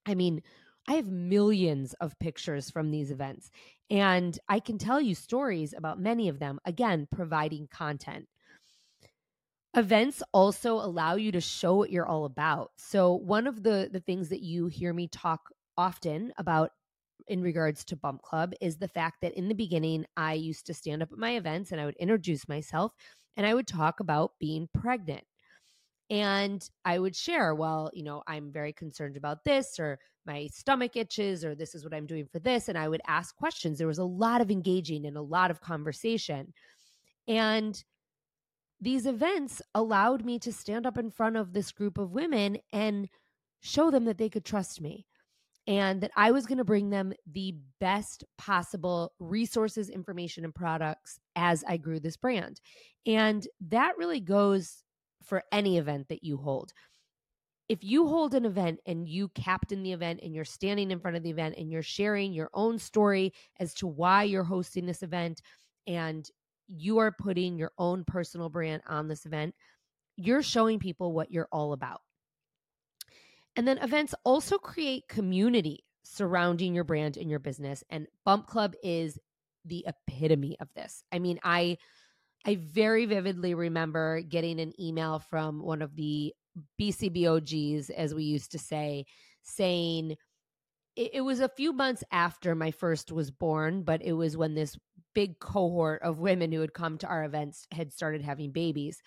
i 0.06 0.14
mean 0.14 0.40
i 0.88 0.94
have 0.94 1.06
millions 1.06 1.94
of 2.00 2.18
pictures 2.18 2.70
from 2.70 2.90
these 2.90 3.10
events 3.10 3.50
and 3.90 4.38
i 4.48 4.58
can 4.58 4.78
tell 4.78 5.00
you 5.00 5.14
stories 5.14 5.72
about 5.76 6.00
many 6.00 6.28
of 6.28 6.38
them 6.38 6.58
again 6.64 7.06
providing 7.14 7.68
content 7.68 8.26
events 9.76 10.22
also 10.32 10.74
allow 10.74 11.14
you 11.14 11.30
to 11.30 11.40
show 11.40 11.76
what 11.76 11.90
you're 11.90 12.06
all 12.06 12.24
about 12.24 12.72
so 12.76 13.14
one 13.14 13.46
of 13.46 13.62
the 13.62 13.88
the 13.92 14.00
things 14.00 14.30
that 14.30 14.42
you 14.42 14.66
hear 14.66 14.92
me 14.92 15.06
talk 15.06 15.50
often 15.76 16.32
about 16.38 16.72
in 17.28 17.42
regards 17.42 17.84
to 17.84 17.96
Bump 17.96 18.22
Club 18.22 18.52
is 18.60 18.78
the 18.78 18.88
fact 18.88 19.20
that 19.20 19.34
in 19.34 19.48
the 19.48 19.54
beginning, 19.54 20.06
I 20.16 20.32
used 20.34 20.66
to 20.66 20.74
stand 20.74 21.02
up 21.02 21.12
at 21.12 21.18
my 21.18 21.36
events 21.36 21.72
and 21.72 21.80
I 21.80 21.84
would 21.84 21.96
introduce 21.96 22.48
myself 22.48 22.92
and 23.36 23.46
I 23.46 23.54
would 23.54 23.66
talk 23.66 24.00
about 24.00 24.32
being 24.40 24.68
pregnant. 24.74 25.24
And 26.10 26.66
I 26.86 26.98
would 26.98 27.14
share, 27.14 27.54
well, 27.54 27.90
you 27.92 28.02
know, 28.02 28.22
I'm 28.26 28.50
very 28.50 28.72
concerned 28.72 29.18
about 29.18 29.44
this, 29.44 29.78
or 29.78 29.98
my 30.28 30.48
stomach 30.52 30.94
itches, 30.94 31.44
or 31.44 31.56
this 31.56 31.74
is 31.74 31.82
what 31.82 31.92
I'm 31.92 32.06
doing 32.06 32.26
for 32.30 32.38
this. 32.38 32.68
And 32.68 32.78
I 32.78 32.88
would 32.88 33.00
ask 33.08 33.34
questions. 33.34 33.78
There 33.78 33.88
was 33.88 33.98
a 33.98 34.04
lot 34.04 34.40
of 34.40 34.50
engaging 34.50 35.06
and 35.06 35.16
a 35.16 35.22
lot 35.22 35.50
of 35.50 35.60
conversation. 35.60 36.52
And 37.26 37.82
these 38.80 39.06
events 39.06 39.60
allowed 39.74 40.24
me 40.24 40.38
to 40.40 40.52
stand 40.52 40.86
up 40.86 40.98
in 40.98 41.10
front 41.10 41.36
of 41.36 41.52
this 41.52 41.72
group 41.72 41.98
of 41.98 42.12
women 42.12 42.58
and 42.72 43.08
show 43.60 43.90
them 43.90 44.04
that 44.04 44.18
they 44.18 44.28
could 44.28 44.44
trust 44.44 44.80
me 44.80 45.04
and 45.66 46.00
that 46.00 46.12
I 46.16 46.30
was 46.30 46.46
going 46.46 46.58
to 46.58 46.64
bring 46.64 46.88
them 46.88 47.12
the 47.30 47.54
best 47.80 48.24
possible 48.38 49.12
resources, 49.18 49.90
information, 49.90 50.44
and 50.44 50.54
products 50.54 51.18
as 51.36 51.64
I 51.68 51.76
grew 51.76 52.00
this 52.00 52.16
brand. 52.16 52.60
And 53.04 53.46
that 53.68 53.98
really 53.98 54.20
goes 54.20 54.84
for 55.24 55.42
any 55.52 55.76
event 55.76 56.08
that 56.08 56.24
you 56.24 56.38
hold. 56.38 56.72
If 57.68 57.84
you 57.84 58.06
hold 58.06 58.34
an 58.34 58.46
event 58.46 58.80
and 58.86 59.06
you 59.06 59.28
captain 59.28 59.82
the 59.82 59.92
event 59.92 60.20
and 60.22 60.34
you're 60.34 60.44
standing 60.44 60.90
in 60.90 61.00
front 61.00 61.16
of 61.16 61.22
the 61.22 61.30
event 61.30 61.56
and 61.58 61.70
you're 61.70 61.82
sharing 61.82 62.32
your 62.32 62.50
own 62.54 62.78
story 62.78 63.34
as 63.60 63.74
to 63.74 63.86
why 63.86 64.22
you're 64.22 64.44
hosting 64.44 64.86
this 64.86 65.02
event 65.02 65.42
and 65.86 66.28
you 66.66 66.98
are 66.98 67.12
putting 67.12 67.58
your 67.58 67.72
own 67.78 68.04
personal 68.04 68.48
brand 68.48 68.82
on 68.86 69.08
this 69.08 69.26
event, 69.26 69.54
you're 70.16 70.42
showing 70.42 70.78
people 70.78 71.12
what 71.12 71.30
you're 71.30 71.48
all 71.52 71.72
about. 71.72 72.00
And 73.56 73.66
then 73.66 73.78
events 73.78 74.14
also 74.24 74.56
create 74.58 75.08
community 75.08 75.84
surrounding 76.04 76.74
your 76.74 76.84
brand 76.84 77.16
and 77.16 77.28
your 77.28 77.38
business. 77.38 77.84
And 77.90 78.06
Bump 78.24 78.46
Club 78.46 78.74
is 78.82 79.18
the 79.64 79.86
epitome 79.86 80.56
of 80.60 80.68
this. 80.74 81.02
I 81.12 81.18
mean, 81.18 81.38
I 81.42 81.76
I 82.46 82.56
very 82.56 83.04
vividly 83.04 83.54
remember 83.54 84.20
getting 84.22 84.60
an 84.60 84.72
email 84.80 85.18
from 85.18 85.60
one 85.60 85.82
of 85.82 85.94
the 85.96 86.34
BCBOGs, 86.80 87.90
as 87.90 88.14
we 88.14 88.24
used 88.24 88.52
to 88.52 88.58
say, 88.58 89.04
saying 89.42 90.16
it, 90.96 91.10
it 91.14 91.20
was 91.20 91.40
a 91.40 91.48
few 91.48 91.72
months 91.72 92.02
after 92.10 92.54
my 92.54 92.70
first 92.70 93.12
was 93.12 93.30
born, 93.30 93.82
but 93.82 94.02
it 94.02 94.12
was 94.12 94.36
when 94.36 94.54
this 94.54 94.76
big 95.14 95.38
cohort 95.38 96.02
of 96.02 96.18
women 96.18 96.52
who 96.52 96.60
had 96.60 96.74
come 96.74 96.98
to 96.98 97.06
our 97.06 97.24
events 97.24 97.66
had 97.72 97.92
started 97.92 98.22
having 98.22 98.52
babies 98.52 99.02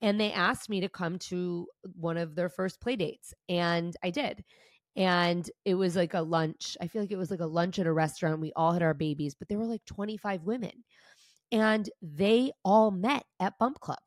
and 0.00 0.20
they 0.20 0.32
asked 0.32 0.68
me 0.68 0.80
to 0.80 0.88
come 0.88 1.18
to 1.18 1.66
one 1.98 2.16
of 2.16 2.34
their 2.34 2.48
first 2.48 2.80
play 2.80 2.96
dates 2.96 3.34
and 3.48 3.96
i 4.02 4.10
did 4.10 4.44
and 4.96 5.50
it 5.64 5.74
was 5.74 5.96
like 5.96 6.14
a 6.14 6.20
lunch 6.20 6.76
i 6.80 6.86
feel 6.86 7.02
like 7.02 7.10
it 7.10 7.16
was 7.16 7.30
like 7.30 7.40
a 7.40 7.46
lunch 7.46 7.78
at 7.78 7.86
a 7.86 7.92
restaurant 7.92 8.40
we 8.40 8.52
all 8.54 8.72
had 8.72 8.82
our 8.82 8.94
babies 8.94 9.34
but 9.34 9.48
there 9.48 9.58
were 9.58 9.66
like 9.66 9.84
25 9.86 10.44
women 10.44 10.84
and 11.50 11.88
they 12.02 12.52
all 12.64 12.90
met 12.90 13.24
at 13.40 13.58
bump 13.58 13.80
club 13.80 13.98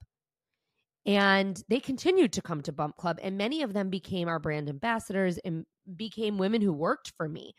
and 1.05 1.63
they 1.67 1.79
continued 1.79 2.33
to 2.33 2.41
come 2.41 2.61
to 2.61 2.71
bump 2.71 2.95
club 2.97 3.19
and 3.21 3.37
many 3.37 3.63
of 3.63 3.73
them 3.73 3.89
became 3.89 4.27
our 4.27 4.39
brand 4.39 4.69
ambassadors 4.69 5.37
and 5.39 5.65
became 5.95 6.37
women 6.37 6.61
who 6.61 6.73
worked 6.73 7.11
for 7.17 7.27
me 7.27 7.53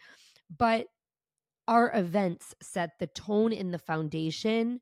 but 0.56 0.86
our 1.68 1.90
events 1.94 2.54
set 2.62 2.90
the 2.98 3.06
tone 3.08 3.52
in 3.52 3.70
the 3.70 3.78
foundation 3.78 4.80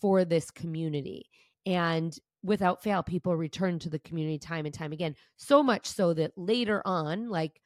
for 0.00 0.24
this 0.24 0.50
community 0.50 1.26
and 1.66 2.18
without 2.42 2.82
fail, 2.82 3.02
people 3.02 3.36
return 3.36 3.78
to 3.78 3.90
the 3.90 3.98
community 4.00 4.38
time 4.38 4.66
and 4.66 4.74
time 4.74 4.92
again. 4.92 5.14
So 5.36 5.62
much 5.62 5.86
so 5.86 6.12
that 6.14 6.32
later 6.36 6.82
on, 6.84 7.28
like 7.28 7.60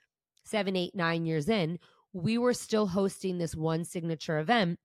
seven, 0.44 0.76
eight, 0.76 0.94
nine 0.94 1.24
years 1.24 1.48
in, 1.48 1.78
we 2.12 2.38
were 2.38 2.54
still 2.54 2.86
hosting 2.86 3.38
this 3.38 3.54
one 3.54 3.84
signature 3.84 4.38
event 4.38 4.78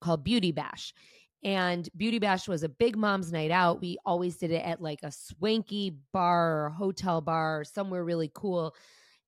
called 0.00 0.24
Beauty 0.24 0.52
Bash. 0.52 0.94
And 1.42 1.88
Beauty 1.96 2.18
Bash 2.18 2.48
was 2.48 2.62
a 2.62 2.68
big 2.68 2.96
mom's 2.96 3.32
night 3.32 3.50
out. 3.50 3.80
We 3.80 3.96
always 4.04 4.36
did 4.36 4.50
it 4.50 4.64
at 4.64 4.82
like 4.82 5.00
a 5.02 5.10
swanky 5.10 5.96
bar 6.12 6.66
or 6.66 6.70
hotel 6.70 7.20
bar 7.20 7.64
somewhere 7.64 8.04
really 8.04 8.30
cool. 8.34 8.74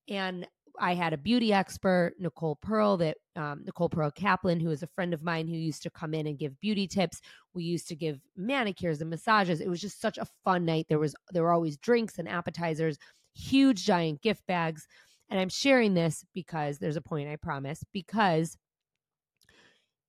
And 0.09 0.47
I 0.79 0.95
had 0.95 1.13
a 1.13 1.19
beauty 1.19 1.53
expert, 1.53 2.15
Nicole 2.19 2.57
Pearl, 2.57 2.97
that 2.99 3.19
um, 3.37 3.63
Nicole 3.65 3.89
Pearl 3.89 4.11
Kaplan, 4.11 4.61
who 4.61 4.71
is 4.71 4.83
a 4.83 4.89
friend 4.89 5.15
of 5.15 5.23
mine 5.23 5.47
who 5.47 5.57
used 5.57 5.83
to 5.83 5.91
come 5.91 6.15
in 6.15 6.27
and 6.27 6.39
give 6.39 6.61
beauty 6.61 6.87
tips. 6.87 7.21
We 7.55 7.65
used 7.65 7.89
to 7.89 7.97
give 7.97 8.21
manicures 8.37 9.01
and 9.01 9.11
massages. 9.11 9.61
It 9.61 9.69
was 9.69 9.81
just 9.81 10.01
such 10.01 10.19
a 10.19 10.27
fun 10.45 10.65
night. 10.65 10.87
There 10.89 10.99
was 10.99 11.15
there 11.31 11.43
were 11.43 11.53
always 11.53 11.77
drinks 11.77 12.19
and 12.19 12.29
appetizers, 12.29 12.99
huge 13.35 13.85
giant 13.85 14.23
gift 14.23 14.47
bags. 14.47 14.87
And 15.31 15.41
I'm 15.41 15.49
sharing 15.49 15.95
this 15.95 16.25
because 16.35 16.79
there's 16.79 16.97
a 16.97 17.03
point, 17.03 17.29
I 17.29 17.37
promise, 17.37 17.83
because 17.93 18.57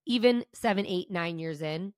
even 0.05 0.45
seven, 0.53 0.85
eight, 0.85 1.09
nine 1.11 1.39
years 1.39 1.61
in, 1.61 1.93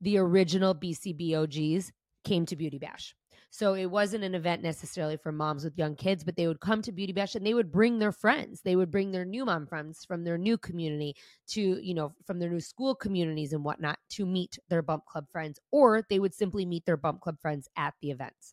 the 0.00 0.18
original 0.18 0.74
BCBOGs 0.74 1.90
came 2.24 2.46
to 2.46 2.56
Beauty 2.56 2.78
Bash. 2.78 3.14
So 3.50 3.74
it 3.74 3.86
wasn't 3.86 4.24
an 4.24 4.34
event 4.34 4.62
necessarily 4.62 5.16
for 5.16 5.32
moms 5.32 5.64
with 5.64 5.78
young 5.78 5.94
kids, 5.94 6.24
but 6.24 6.36
they 6.36 6.46
would 6.46 6.60
come 6.60 6.82
to 6.82 6.92
Beauty 6.92 7.12
Bash 7.12 7.34
and 7.34 7.46
they 7.46 7.54
would 7.54 7.72
bring 7.72 7.98
their 7.98 8.12
friends. 8.12 8.60
They 8.60 8.76
would 8.76 8.90
bring 8.90 9.12
their 9.12 9.24
new 9.24 9.46
mom 9.46 9.66
friends 9.66 10.04
from 10.04 10.24
their 10.24 10.36
new 10.36 10.58
community 10.58 11.16
to, 11.48 11.60
you 11.82 11.94
know, 11.94 12.12
from 12.26 12.38
their 12.38 12.50
new 12.50 12.60
school 12.60 12.94
communities 12.94 13.54
and 13.54 13.64
whatnot 13.64 13.98
to 14.10 14.26
meet 14.26 14.58
their 14.68 14.82
bump 14.82 15.06
club 15.06 15.26
friends, 15.30 15.58
or 15.70 16.02
they 16.10 16.18
would 16.18 16.34
simply 16.34 16.66
meet 16.66 16.84
their 16.84 16.98
bump 16.98 17.20
club 17.20 17.40
friends 17.40 17.68
at 17.76 17.94
the 18.02 18.10
events. 18.10 18.52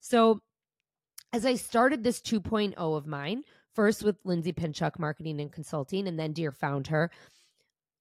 So 0.00 0.40
as 1.32 1.46
I 1.46 1.54
started 1.54 2.02
this 2.02 2.20
2.0 2.20 2.74
of 2.76 3.06
mine, 3.06 3.42
first 3.74 4.02
with 4.02 4.16
Lindsay 4.24 4.52
Pinchuk 4.52 4.98
marketing 4.98 5.40
and 5.40 5.52
consulting, 5.52 6.08
and 6.08 6.18
then 6.18 6.32
Dear 6.32 6.50
Found 6.50 6.86
Her, 6.88 7.10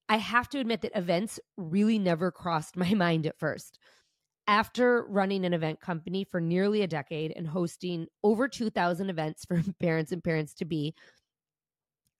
I 0.07 0.17
have 0.17 0.49
to 0.49 0.59
admit 0.59 0.81
that 0.81 0.95
events 0.95 1.39
really 1.57 1.99
never 1.99 2.31
crossed 2.31 2.75
my 2.77 2.93
mind 2.93 3.25
at 3.25 3.39
first. 3.39 3.79
After 4.47 5.03
running 5.07 5.43
an 5.43 5.53
event 5.53 5.79
company 5.79 6.23
for 6.23 6.39
nearly 6.39 6.83
a 6.83 6.87
decade 6.87 7.33
and 7.35 7.47
hosting 7.47 8.07
over 8.23 8.47
2,000 8.47 9.09
events 9.09 9.43
for 9.45 9.61
parents 9.79 10.11
and 10.11 10.23
parents 10.23 10.53
to 10.55 10.65
be, 10.65 10.93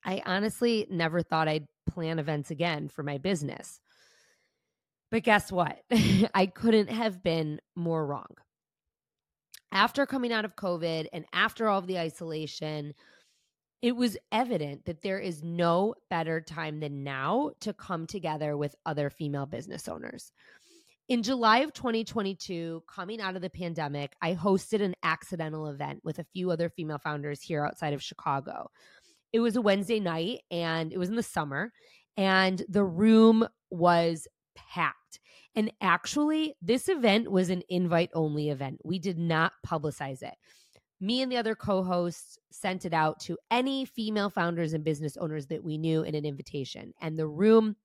I 0.03 0.21
honestly 0.25 0.87
never 0.89 1.21
thought 1.21 1.47
I'd 1.47 1.67
plan 1.87 2.19
events 2.19 2.51
again 2.51 2.89
for 2.89 3.03
my 3.03 3.17
business. 3.17 3.79
But 5.11 5.23
guess 5.23 5.51
what? 5.51 5.79
I 6.33 6.47
couldn't 6.47 6.89
have 6.89 7.23
been 7.23 7.59
more 7.75 8.05
wrong. 8.05 8.35
After 9.71 10.05
coming 10.05 10.31
out 10.31 10.45
of 10.45 10.55
COVID 10.55 11.07
and 11.11 11.25
after 11.33 11.67
all 11.67 11.79
of 11.79 11.87
the 11.87 11.99
isolation, 11.99 12.93
it 13.81 13.95
was 13.95 14.17
evident 14.31 14.85
that 14.85 15.01
there 15.01 15.19
is 15.19 15.43
no 15.43 15.95
better 16.09 16.41
time 16.41 16.79
than 16.79 17.03
now 17.03 17.51
to 17.61 17.73
come 17.73 18.07
together 18.07 18.57
with 18.57 18.75
other 18.85 19.09
female 19.09 19.45
business 19.45 19.87
owners. 19.87 20.31
In 21.07 21.21
July 21.21 21.59
of 21.59 21.71
2022, 21.73 22.83
coming 22.87 23.21
out 23.21 23.35
of 23.35 23.43
the 23.43 23.49
pandemic, 23.49 24.15
I 24.23 24.33
hosted 24.33 24.81
an 24.81 24.95
accidental 25.03 25.67
event 25.67 25.99
with 26.03 26.17
a 26.17 26.25
few 26.33 26.49
other 26.49 26.67
female 26.67 26.97
founders 26.97 27.41
here 27.41 27.63
outside 27.63 27.93
of 27.93 28.01
Chicago. 28.01 28.71
It 29.31 29.39
was 29.39 29.55
a 29.55 29.61
Wednesday 29.61 29.99
night 29.99 30.39
and 30.49 30.91
it 30.91 30.97
was 30.97 31.09
in 31.09 31.15
the 31.15 31.21
summer, 31.21 31.71
and 32.17 32.63
the 32.67 32.83
room 32.83 33.47
was 33.69 34.27
packed. 34.55 35.19
And 35.53 35.71
actually, 35.79 36.55
this 36.61 36.89
event 36.89 37.31
was 37.31 37.49
an 37.49 37.61
invite 37.69 38.09
only 38.13 38.49
event. 38.49 38.79
We 38.83 38.97
did 38.97 39.19
not 39.19 39.53
publicize 39.65 40.23
it. 40.23 40.33
Me 41.01 41.21
and 41.21 41.31
the 41.31 41.37
other 41.37 41.55
co 41.55 41.83
hosts 41.83 42.37
sent 42.51 42.85
it 42.85 42.93
out 42.93 43.19
to 43.21 43.37
any 43.51 43.85
female 43.85 44.29
founders 44.29 44.73
and 44.73 44.83
business 44.83 45.17
owners 45.17 45.47
that 45.47 45.63
we 45.63 45.77
knew 45.77 46.03
in 46.03 46.15
an 46.15 46.25
invitation, 46.25 46.93
and 47.01 47.17
the 47.17 47.27
room 47.27 47.75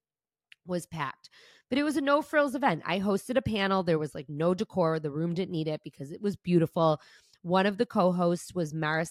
was 0.67 0.87
packed 0.87 1.31
but 1.71 1.79
it 1.79 1.85
was 1.85 1.97
a 1.97 2.01
no 2.01 2.21
frills 2.21 2.55
event. 2.55 2.83
I 2.85 2.99
hosted 2.99 3.37
a 3.37 3.43
panel. 3.43 3.83
There 3.83 3.99
was 3.99 4.15
like 4.15 4.29
no 4.29 4.53
decor. 4.55 4.99
The 4.99 5.13
room 5.13 5.35
didn't 5.35 5.53
need 5.53 5.69
it 5.69 5.81
because 5.85 6.11
it 6.11 6.21
was 6.21 6.37
beautiful. 6.37 7.01
One 7.43 7.65
of 7.65 7.79
the 7.79 7.87
co-hosts 7.87 8.55
was 8.55 8.75
Mara 8.75 9.07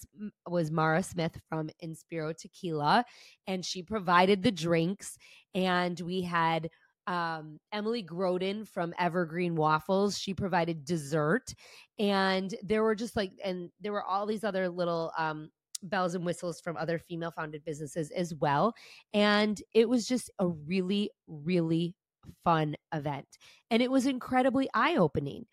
was 0.47 0.69
Mara 0.69 1.01
Smith 1.01 1.39
from 1.47 1.69
Inspiro 1.83 2.37
Tequila, 2.37 3.05
and 3.47 3.65
she 3.65 3.81
provided 3.81 4.43
the 4.43 4.51
drinks. 4.51 5.17
And 5.55 5.99
we 6.01 6.21
had 6.21 6.69
um, 7.09 7.59
Emily 7.73 8.03
Groden 8.03 8.65
from 8.65 8.93
Evergreen 8.97 9.55
Waffles. 9.55 10.17
She 10.17 10.33
provided 10.33 10.85
dessert, 10.85 11.53
and 11.97 12.53
there 12.63 12.83
were 12.83 12.95
just 12.95 13.15
like, 13.15 13.31
and 13.43 13.69
there 13.81 13.91
were 13.91 14.03
all 14.03 14.25
these 14.25 14.43
other 14.45 14.69
little 14.69 15.11
um, 15.17 15.49
bells 15.83 16.15
and 16.15 16.25
whistles 16.25 16.61
from 16.61 16.77
other 16.77 16.99
female 16.99 17.31
founded 17.31 17.65
businesses 17.65 18.11
as 18.11 18.33
well. 18.35 18.73
And 19.13 19.61
it 19.73 19.89
was 19.89 20.07
just 20.07 20.29
a 20.39 20.47
really, 20.47 21.09
really 21.27 21.95
fun 22.43 22.75
event. 22.93 23.27
And 23.71 23.81
it 23.81 23.91
was 23.91 24.05
incredibly 24.05 24.69
eye 24.73 24.95
opening. 24.95 25.45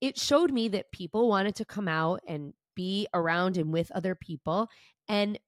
It 0.00 0.18
showed 0.18 0.52
me 0.52 0.68
that 0.68 0.92
people 0.92 1.28
wanted 1.28 1.56
to 1.56 1.64
come 1.64 1.88
out 1.88 2.20
and 2.26 2.52
be 2.76 3.06
around 3.14 3.56
and 3.56 3.72
with 3.72 3.90
other 3.92 4.14
people. 4.14 4.68
And 5.08 5.38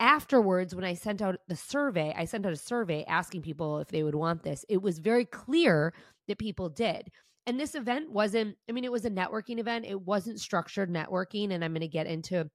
afterwards, 0.00 0.74
when 0.74 0.84
I 0.84 0.94
sent 0.94 1.22
out 1.22 1.36
the 1.48 1.56
survey, 1.56 2.14
I 2.16 2.24
sent 2.24 2.46
out 2.46 2.52
a 2.52 2.56
survey 2.56 3.04
asking 3.04 3.42
people 3.42 3.78
if 3.78 3.88
they 3.88 4.02
would 4.02 4.14
want 4.14 4.42
this. 4.42 4.64
It 4.68 4.82
was 4.82 4.98
very 4.98 5.24
clear 5.24 5.94
that 6.28 6.38
people 6.38 6.68
did. 6.68 7.10
And 7.46 7.60
this 7.60 7.74
event 7.74 8.10
wasn't, 8.10 8.56
I 8.68 8.72
mean, 8.72 8.84
it 8.84 8.92
was 8.92 9.04
a 9.04 9.10
networking 9.10 9.58
event. 9.58 9.86
It 9.86 10.00
wasn't 10.00 10.40
structured 10.40 10.90
networking. 10.90 11.52
And 11.52 11.64
I'm 11.64 11.72
going 11.72 11.80
to 11.80 11.88
get 11.88 12.06
into 12.06 12.50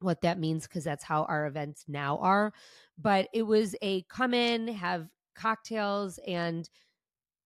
what 0.00 0.20
that 0.22 0.38
means 0.38 0.66
because 0.66 0.84
that's 0.84 1.04
how 1.04 1.24
our 1.24 1.46
events 1.46 1.84
now 1.88 2.18
are. 2.18 2.52
But 2.98 3.28
it 3.34 3.42
was 3.42 3.74
a 3.82 4.02
come 4.02 4.34
in, 4.34 4.68
have 4.68 5.08
cocktails 5.34 6.18
and 6.26 6.68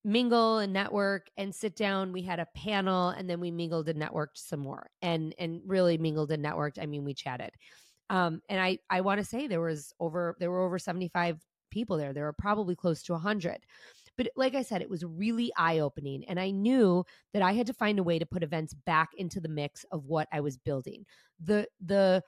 mingle 0.04 0.58
and 0.58 0.72
network 0.72 1.28
and 1.36 1.54
sit 1.54 1.74
down. 1.74 2.12
We 2.12 2.22
had 2.22 2.38
a 2.38 2.48
panel 2.54 3.08
and 3.08 3.28
then 3.28 3.40
we 3.40 3.50
mingled 3.50 3.88
and 3.88 4.00
networked 4.00 4.36
some 4.36 4.60
more 4.60 4.90
and 5.00 5.34
and 5.38 5.62
really 5.66 5.96
mingled 5.96 6.30
and 6.30 6.44
networked. 6.44 6.80
I 6.80 6.86
mean, 6.86 7.04
we 7.04 7.14
chatted. 7.14 7.50
Um, 8.10 8.40
and 8.48 8.60
I 8.60 8.78
I 8.90 9.00
want 9.00 9.20
to 9.20 9.24
say 9.24 9.46
there 9.46 9.60
was 9.60 9.92
over 10.00 10.36
there 10.38 10.50
were 10.50 10.64
over 10.64 10.78
75 10.78 11.40
people 11.70 11.96
there. 11.96 12.12
There 12.12 12.24
were 12.24 12.32
probably 12.32 12.76
close 12.76 13.02
to 13.04 13.12
100. 13.12 13.58
But 14.16 14.28
like 14.36 14.54
I 14.54 14.62
said, 14.62 14.80
it 14.80 14.90
was 14.90 15.04
really 15.04 15.50
eye 15.56 15.80
opening. 15.80 16.24
And 16.28 16.38
I 16.38 16.50
knew 16.50 17.04
that 17.32 17.42
I 17.42 17.52
had 17.52 17.66
to 17.66 17.72
find 17.72 17.98
a 17.98 18.04
way 18.04 18.20
to 18.20 18.26
put 18.26 18.44
events 18.44 18.72
back 18.72 19.10
into 19.16 19.40
the 19.40 19.48
mix 19.48 19.84
of 19.90 20.06
what 20.06 20.28
I 20.30 20.40
was 20.40 20.56
building. 20.56 21.04
The, 21.42 21.66
the, 21.84 22.22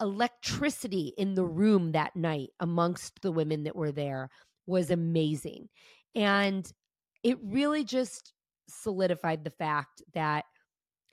electricity 0.00 1.14
in 1.16 1.34
the 1.34 1.44
room 1.44 1.92
that 1.92 2.16
night 2.16 2.50
amongst 2.60 3.22
the 3.22 3.32
women 3.32 3.64
that 3.64 3.76
were 3.76 3.92
there 3.92 4.28
was 4.66 4.90
amazing. 4.90 5.68
And 6.14 6.70
it 7.22 7.38
really 7.42 7.84
just 7.84 8.32
solidified 8.68 9.44
the 9.44 9.50
fact 9.50 10.02
that 10.14 10.44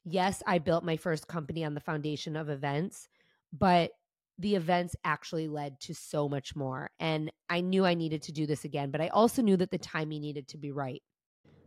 yes, 0.04 0.42
I 0.48 0.60
built 0.60 0.84
my 0.84 0.98
first 0.98 1.28
company 1.28 1.63
on 1.63 1.74
the 1.75 1.80
foundation 1.80 2.36
of 2.36 2.50
events, 2.50 3.08
but 3.51 3.91
the 4.39 4.55
events 4.55 4.96
actually 5.03 5.48
led 5.48 5.79
to 5.81 5.93
so 5.93 6.27
much 6.27 6.55
more. 6.55 6.89
And 7.00 7.31
I 7.50 7.62
knew 7.62 7.86
I 7.86 7.93
needed 7.93 8.24
to 8.24 8.31
do 8.31 8.48
this 8.48 8.65
again, 8.65 8.89
but 8.89 9.01
I 9.01 9.10
also 9.10 9.41
knew 9.41 9.58
that 9.58 9.72
the 9.72 9.77
timing 9.77 10.22
needed 10.22 10.48
to 10.50 10.58
be 10.58 10.72
right. 10.72 11.01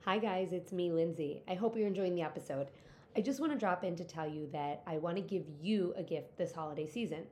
Hi, 0.04 0.18
guys, 0.18 0.52
it's 0.52 0.72
me, 0.72 0.90
Lindsay. 0.90 1.42
I 1.48 1.54
hope 1.54 1.76
you're 1.76 1.86
enjoying 1.86 2.14
the 2.14 2.22
episode. 2.22 2.68
I 3.16 3.20
just 3.20 3.40
want 3.40 3.52
to 3.52 3.58
drop 3.58 3.84
in 3.84 3.94
to 3.96 4.04
tell 4.04 4.28
you 4.28 4.48
that 4.52 4.82
I 4.86 4.98
want 4.98 5.16
to 5.16 5.22
give 5.22 5.44
you 5.60 5.94
a 5.96 6.02
gift 6.02 6.36
this 6.36 6.52
holiday 6.52 6.86
season. 6.86 7.24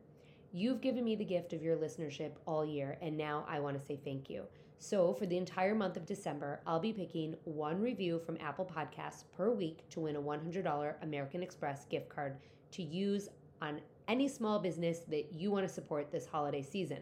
You've 0.52 0.80
given 0.80 1.02
me 1.02 1.16
the 1.16 1.24
gift 1.24 1.52
of 1.52 1.62
your 1.62 1.76
listenership 1.76 2.32
all 2.46 2.64
year, 2.64 2.98
and 3.02 3.16
now 3.16 3.44
I 3.48 3.58
want 3.58 3.78
to 3.78 3.84
say 3.84 3.98
thank 4.04 4.30
you. 4.30 4.44
So, 4.78 5.12
for 5.14 5.26
the 5.26 5.36
entire 5.36 5.74
month 5.74 5.96
of 5.96 6.06
December, 6.06 6.60
I'll 6.66 6.80
be 6.80 6.92
picking 6.92 7.34
one 7.44 7.80
review 7.80 8.20
from 8.24 8.36
Apple 8.40 8.64
Podcasts 8.64 9.24
per 9.36 9.50
week 9.50 9.88
to 9.90 10.00
win 10.00 10.16
a 10.16 10.20
$100 10.20 10.94
American 11.02 11.42
Express 11.42 11.84
gift 11.86 12.08
card 12.08 12.36
to 12.72 12.82
use 12.82 13.28
on 13.60 13.80
any 14.12 14.28
small 14.28 14.58
business 14.58 14.98
that 15.08 15.32
you 15.32 15.50
want 15.50 15.66
to 15.66 15.72
support 15.72 16.12
this 16.12 16.26
holiday 16.26 16.60
season. 16.60 16.98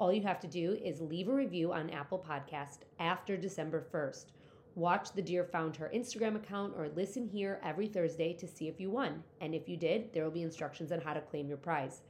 All 0.00 0.12
you 0.12 0.22
have 0.22 0.40
to 0.40 0.48
do 0.48 0.76
is 0.82 1.00
leave 1.00 1.28
a 1.28 1.32
review 1.32 1.72
on 1.72 1.90
Apple 1.90 2.18
Podcast 2.18 2.78
after 2.98 3.36
December 3.36 3.86
1st. 3.94 4.32
Watch 4.74 5.12
the 5.12 5.22
Dear 5.22 5.44
Found 5.44 5.76
Her 5.76 5.92
Instagram 5.94 6.34
account 6.34 6.74
or 6.76 6.88
listen 6.88 7.24
here 7.24 7.60
every 7.62 7.86
Thursday 7.86 8.32
to 8.32 8.48
see 8.48 8.66
if 8.66 8.80
you 8.80 8.90
won. 8.90 9.22
And 9.40 9.54
if 9.54 9.68
you 9.68 9.76
did, 9.76 10.12
there 10.12 10.24
will 10.24 10.32
be 10.32 10.42
instructions 10.42 10.90
on 10.90 11.00
how 11.00 11.14
to 11.14 11.20
claim 11.20 11.46
your 11.46 11.56
prize. 11.56 12.02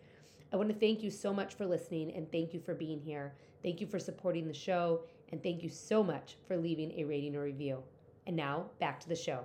I 0.54 0.56
want 0.56 0.70
to 0.70 0.75
thank 0.75 1.02
you 1.02 1.11
so 1.11 1.35
much 1.35 1.52
for 1.52 1.66
listening 1.66 2.11
and 2.14 2.32
thank 2.32 2.54
you 2.54 2.61
for 2.61 2.73
being 2.73 2.99
here. 2.99 3.35
Thank 3.62 3.82
you 3.82 3.87
for 3.87 3.99
supporting 3.99 4.49
the 4.49 4.54
show 4.54 5.02
and 5.32 5.42
thank 5.42 5.62
you 5.62 5.68
so 5.68 6.02
much 6.02 6.38
for 6.49 6.56
leaving 6.56 6.92
a 6.92 7.04
rating 7.04 7.37
or 7.37 7.42
review. 7.42 7.82
And 8.26 8.37
now 8.37 8.70
back 8.78 9.00
to 9.00 9.09
the 9.11 9.16
show 9.16 9.44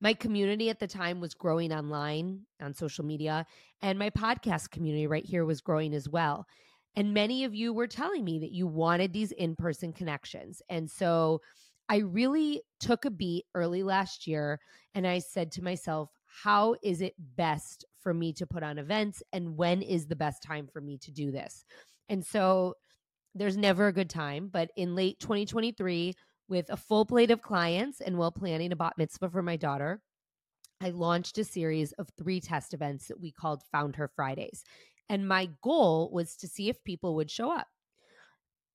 my 0.00 0.14
community 0.14 0.70
at 0.70 0.78
the 0.78 0.86
time 0.86 1.20
was 1.20 1.34
growing 1.34 1.72
online 1.72 2.42
on 2.60 2.74
social 2.74 3.04
media, 3.04 3.46
and 3.82 3.98
my 3.98 4.10
podcast 4.10 4.70
community 4.70 5.06
right 5.06 5.24
here 5.24 5.44
was 5.44 5.60
growing 5.60 5.94
as 5.94 6.08
well. 6.08 6.46
And 6.96 7.14
many 7.14 7.44
of 7.44 7.54
you 7.54 7.72
were 7.72 7.86
telling 7.86 8.24
me 8.24 8.38
that 8.40 8.52
you 8.52 8.66
wanted 8.66 9.12
these 9.12 9.32
in 9.32 9.54
person 9.56 9.92
connections. 9.92 10.62
And 10.68 10.90
so 10.90 11.40
I 11.88 11.98
really 11.98 12.62
took 12.80 13.04
a 13.04 13.10
beat 13.10 13.44
early 13.54 13.82
last 13.82 14.26
year 14.26 14.58
and 14.94 15.06
I 15.06 15.20
said 15.20 15.52
to 15.52 15.62
myself, 15.62 16.10
how 16.42 16.74
is 16.82 17.00
it 17.00 17.14
best 17.36 17.84
for 18.00 18.12
me 18.12 18.32
to 18.34 18.46
put 18.46 18.62
on 18.62 18.78
events? 18.78 19.22
And 19.32 19.56
when 19.56 19.80
is 19.82 20.06
the 20.06 20.16
best 20.16 20.42
time 20.42 20.68
for 20.72 20.80
me 20.80 20.98
to 20.98 21.10
do 21.10 21.30
this? 21.30 21.64
And 22.08 22.24
so 22.24 22.74
there's 23.34 23.56
never 23.56 23.86
a 23.86 23.92
good 23.92 24.10
time, 24.10 24.48
but 24.52 24.70
in 24.76 24.94
late 24.94 25.20
2023, 25.20 26.14
with 26.48 26.70
a 26.70 26.76
full 26.76 27.04
plate 27.04 27.30
of 27.30 27.42
clients 27.42 28.00
and 28.00 28.16
while 28.16 28.32
planning 28.32 28.72
a 28.72 28.76
bat 28.76 28.94
mitzvah 28.96 29.30
for 29.30 29.42
my 29.42 29.56
daughter, 29.56 30.00
I 30.80 30.90
launched 30.90 31.38
a 31.38 31.44
series 31.44 31.92
of 31.92 32.08
three 32.16 32.40
test 32.40 32.72
events 32.72 33.08
that 33.08 33.20
we 33.20 33.32
called 33.32 33.62
Found 33.72 33.96
Her 33.96 34.08
Fridays. 34.08 34.64
And 35.08 35.26
my 35.26 35.48
goal 35.62 36.10
was 36.12 36.36
to 36.36 36.48
see 36.48 36.68
if 36.68 36.84
people 36.84 37.14
would 37.16 37.30
show 37.30 37.50
up. 37.50 37.66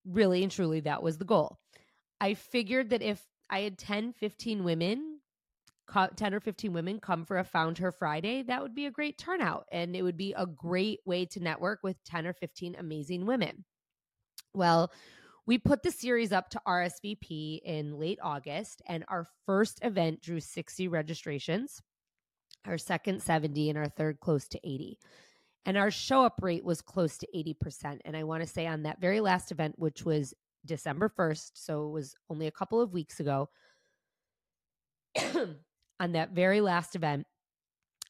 Really 0.05 0.43
and 0.43 0.51
truly, 0.51 0.81
that 0.81 1.01
was 1.01 1.17
the 1.17 1.25
goal. 1.25 1.57
I 2.19 2.33
figured 2.33 2.89
that 2.89 3.01
if 3.01 3.21
I 3.49 3.59
had 3.61 3.77
10, 3.77 4.13
15 4.13 4.63
women, 4.63 5.19
10 6.15 6.33
or 6.33 6.39
15 6.39 6.73
women 6.73 6.99
come 6.99 7.23
for 7.25 7.37
a 7.37 7.43
Found 7.43 7.77
Her 7.77 7.91
Friday, 7.91 8.43
that 8.43 8.61
would 8.61 8.75
be 8.75 8.85
a 8.85 8.91
great 8.91 9.17
turnout. 9.17 9.65
And 9.71 9.95
it 9.95 10.01
would 10.01 10.17
be 10.17 10.33
a 10.35 10.45
great 10.45 10.99
way 11.05 11.25
to 11.27 11.39
network 11.39 11.79
with 11.83 12.03
10 12.05 12.27
or 12.27 12.33
15 12.33 12.75
amazing 12.77 13.25
women. 13.25 13.63
Well, 14.53 14.91
we 15.45 15.57
put 15.57 15.83
the 15.83 15.91
series 15.91 16.31
up 16.31 16.49
to 16.51 16.61
RSVP 16.65 17.59
in 17.63 17.99
late 17.99 18.19
August, 18.23 18.81
and 18.87 19.03
our 19.09 19.27
first 19.45 19.79
event 19.83 20.21
drew 20.21 20.39
60 20.39 20.87
registrations, 20.87 21.81
our 22.65 22.77
second 22.77 23.21
70, 23.21 23.69
and 23.69 23.77
our 23.77 23.89
third 23.89 24.19
close 24.21 24.47
to 24.49 24.59
80. 24.63 24.97
And 25.65 25.77
our 25.77 25.91
show 25.91 26.23
up 26.23 26.39
rate 26.41 26.63
was 26.63 26.81
close 26.81 27.17
to 27.17 27.27
80%. 27.35 27.99
And 28.05 28.15
I 28.15 28.23
want 28.23 28.43
to 28.43 28.49
say 28.49 28.67
on 28.67 28.83
that 28.83 29.01
very 29.01 29.19
last 29.19 29.51
event, 29.51 29.75
which 29.77 30.03
was 30.03 30.33
December 30.65 31.09
1st, 31.09 31.51
so 31.55 31.87
it 31.87 31.91
was 31.91 32.15
only 32.29 32.47
a 32.47 32.51
couple 32.51 32.79
of 32.79 32.93
weeks 32.93 33.19
ago, 33.19 33.49
on 35.99 36.11
that 36.13 36.31
very 36.31 36.61
last 36.61 36.95
event, 36.95 37.27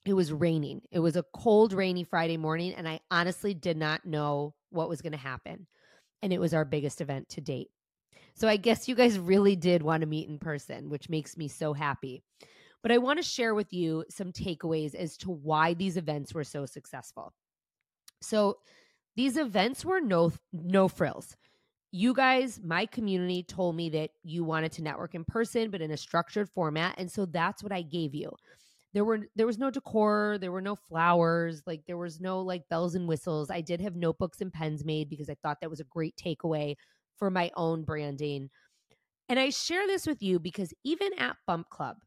it 0.05 0.13
was 0.13 0.31
raining. 0.31 0.81
It 0.91 0.99
was 0.99 1.15
a 1.15 1.25
cold, 1.33 1.73
rainy 1.73 2.03
Friday 2.03 2.37
morning, 2.37 2.73
and 2.73 2.87
I 2.87 2.99
honestly 3.09 3.53
did 3.53 3.77
not 3.77 4.05
know 4.05 4.53
what 4.69 4.89
was 4.89 5.01
going 5.01 5.13
to 5.13 5.17
happen 5.17 5.67
and 6.23 6.31
it 6.31 6.39
was 6.39 6.53
our 6.53 6.65
biggest 6.65 7.01
event 7.01 7.27
to 7.29 7.41
date. 7.41 7.69
So 8.33 8.47
I 8.47 8.55
guess 8.55 8.87
you 8.87 8.95
guys 8.95 9.19
really 9.19 9.55
did 9.55 9.83
want 9.83 10.01
to 10.01 10.07
meet 10.07 10.29
in 10.29 10.39
person, 10.39 10.89
which 10.89 11.09
makes 11.09 11.37
me 11.37 11.49
so 11.49 11.73
happy. 11.73 12.23
But 12.81 12.93
I 12.93 12.97
want 12.97 13.19
to 13.19 13.23
share 13.23 13.53
with 13.53 13.71
you 13.73 14.05
some 14.09 14.31
takeaways 14.31 14.95
as 14.95 15.17
to 15.17 15.31
why 15.31 15.73
these 15.73 15.97
events 15.97 16.33
were 16.33 16.45
so 16.45 16.65
successful. 16.65 17.33
So 18.21 18.57
these 19.15 19.37
events 19.37 19.85
were 19.85 19.99
no 19.99 20.31
no 20.53 20.87
frills. 20.87 21.35
You 21.91 22.15
guys, 22.15 22.59
my 22.63 22.87
community 22.87 23.43
told 23.43 23.75
me 23.75 23.89
that 23.91 24.09
you 24.23 24.43
wanted 24.43 24.71
to 24.73 24.81
network 24.81 25.13
in 25.13 25.25
person 25.25 25.69
but 25.69 25.81
in 25.81 25.91
a 25.91 25.97
structured 25.97 26.49
format 26.49 26.95
and 26.97 27.11
so 27.11 27.25
that's 27.25 27.61
what 27.61 27.71
I 27.71 27.81
gave 27.81 28.15
you 28.15 28.31
there 28.93 29.03
were 29.03 29.21
there 29.35 29.47
was 29.47 29.57
no 29.57 29.69
decor 29.69 30.37
there 30.39 30.51
were 30.51 30.61
no 30.61 30.75
flowers 30.75 31.63
like 31.65 31.81
there 31.87 31.97
was 31.97 32.19
no 32.19 32.41
like 32.41 32.69
bells 32.69 32.95
and 32.95 33.07
whistles. 33.07 33.49
I 33.49 33.61
did 33.61 33.81
have 33.81 33.95
notebooks 33.95 34.41
and 34.41 34.53
pens 34.53 34.85
made 34.85 35.09
because 35.09 35.29
i 35.29 35.35
thought 35.41 35.59
that 35.61 35.69
was 35.69 35.79
a 35.79 35.85
great 35.85 36.15
takeaway 36.15 36.75
for 37.17 37.29
my 37.29 37.51
own 37.55 37.83
branding. 37.83 38.49
And 39.29 39.39
i 39.39 39.49
share 39.49 39.87
this 39.87 40.05
with 40.05 40.21
you 40.21 40.39
because 40.39 40.73
even 40.83 41.11
at 41.17 41.37
bump 41.47 41.69
club 41.69 41.97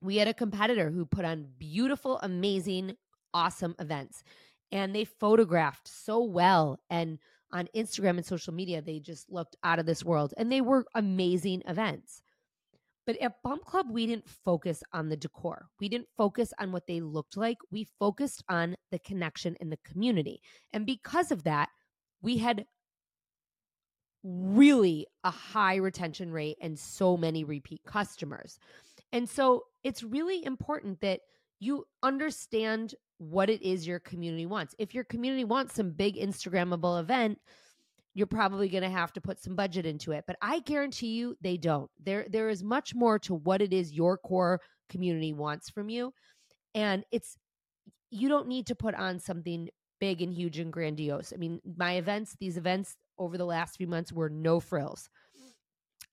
we 0.00 0.16
had 0.16 0.28
a 0.28 0.34
competitor 0.34 0.90
who 0.90 1.04
put 1.04 1.24
on 1.24 1.48
beautiful 1.58 2.18
amazing 2.22 2.96
awesome 3.34 3.74
events 3.78 4.22
and 4.70 4.94
they 4.94 5.04
photographed 5.04 5.88
so 5.88 6.22
well 6.22 6.78
and 6.90 7.18
on 7.52 7.68
instagram 7.74 8.10
and 8.10 8.26
social 8.26 8.54
media 8.54 8.80
they 8.80 9.00
just 9.00 9.30
looked 9.30 9.56
out 9.64 9.78
of 9.78 9.86
this 9.86 10.04
world 10.04 10.32
and 10.36 10.52
they 10.52 10.60
were 10.60 10.84
amazing 10.94 11.62
events 11.66 12.22
but 13.08 13.16
at 13.22 13.42
Bump 13.42 13.64
Club, 13.64 13.86
we 13.90 14.06
didn't 14.06 14.28
focus 14.28 14.82
on 14.92 15.08
the 15.08 15.16
decor. 15.16 15.70
We 15.80 15.88
didn't 15.88 16.08
focus 16.14 16.52
on 16.60 16.72
what 16.72 16.86
they 16.86 17.00
looked 17.00 17.38
like. 17.38 17.56
We 17.70 17.88
focused 17.98 18.44
on 18.50 18.76
the 18.90 18.98
connection 18.98 19.56
in 19.62 19.70
the 19.70 19.78
community. 19.78 20.42
And 20.74 20.84
because 20.84 21.32
of 21.32 21.44
that, 21.44 21.70
we 22.20 22.36
had 22.36 22.66
really 24.22 25.06
a 25.24 25.30
high 25.30 25.76
retention 25.76 26.30
rate 26.30 26.58
and 26.60 26.78
so 26.78 27.16
many 27.16 27.44
repeat 27.44 27.80
customers. 27.86 28.58
And 29.10 29.26
so 29.26 29.64
it's 29.82 30.02
really 30.02 30.44
important 30.44 31.00
that 31.00 31.20
you 31.60 31.86
understand 32.02 32.94
what 33.16 33.48
it 33.48 33.62
is 33.62 33.86
your 33.86 34.00
community 34.00 34.44
wants. 34.44 34.74
If 34.78 34.92
your 34.94 35.04
community 35.04 35.44
wants 35.44 35.74
some 35.74 35.92
big 35.92 36.16
Instagrammable 36.16 37.00
event, 37.00 37.38
you're 38.18 38.26
probably 38.26 38.68
going 38.68 38.82
to 38.82 38.90
have 38.90 39.12
to 39.12 39.20
put 39.20 39.40
some 39.40 39.54
budget 39.54 39.86
into 39.86 40.10
it 40.10 40.24
but 40.26 40.34
i 40.42 40.58
guarantee 40.60 41.12
you 41.12 41.36
they 41.40 41.56
don't. 41.56 41.88
There 42.04 42.26
there 42.28 42.48
is 42.48 42.64
much 42.64 42.92
more 42.92 43.16
to 43.20 43.34
what 43.34 43.62
it 43.62 43.72
is 43.72 43.92
your 43.92 44.18
core 44.18 44.60
community 44.90 45.32
wants 45.32 45.70
from 45.70 45.88
you 45.88 46.12
and 46.74 47.04
it's 47.12 47.36
you 48.10 48.28
don't 48.28 48.48
need 48.48 48.66
to 48.66 48.74
put 48.74 48.96
on 48.96 49.20
something 49.20 49.68
big 50.00 50.20
and 50.22 50.32
huge 50.32 50.58
and 50.58 50.72
grandiose. 50.72 51.32
I 51.32 51.36
mean 51.36 51.60
my 51.76 51.94
events 51.94 52.34
these 52.40 52.56
events 52.56 52.96
over 53.18 53.38
the 53.38 53.44
last 53.44 53.76
few 53.76 53.86
months 53.86 54.12
were 54.12 54.28
no 54.28 54.58
frills. 54.58 55.08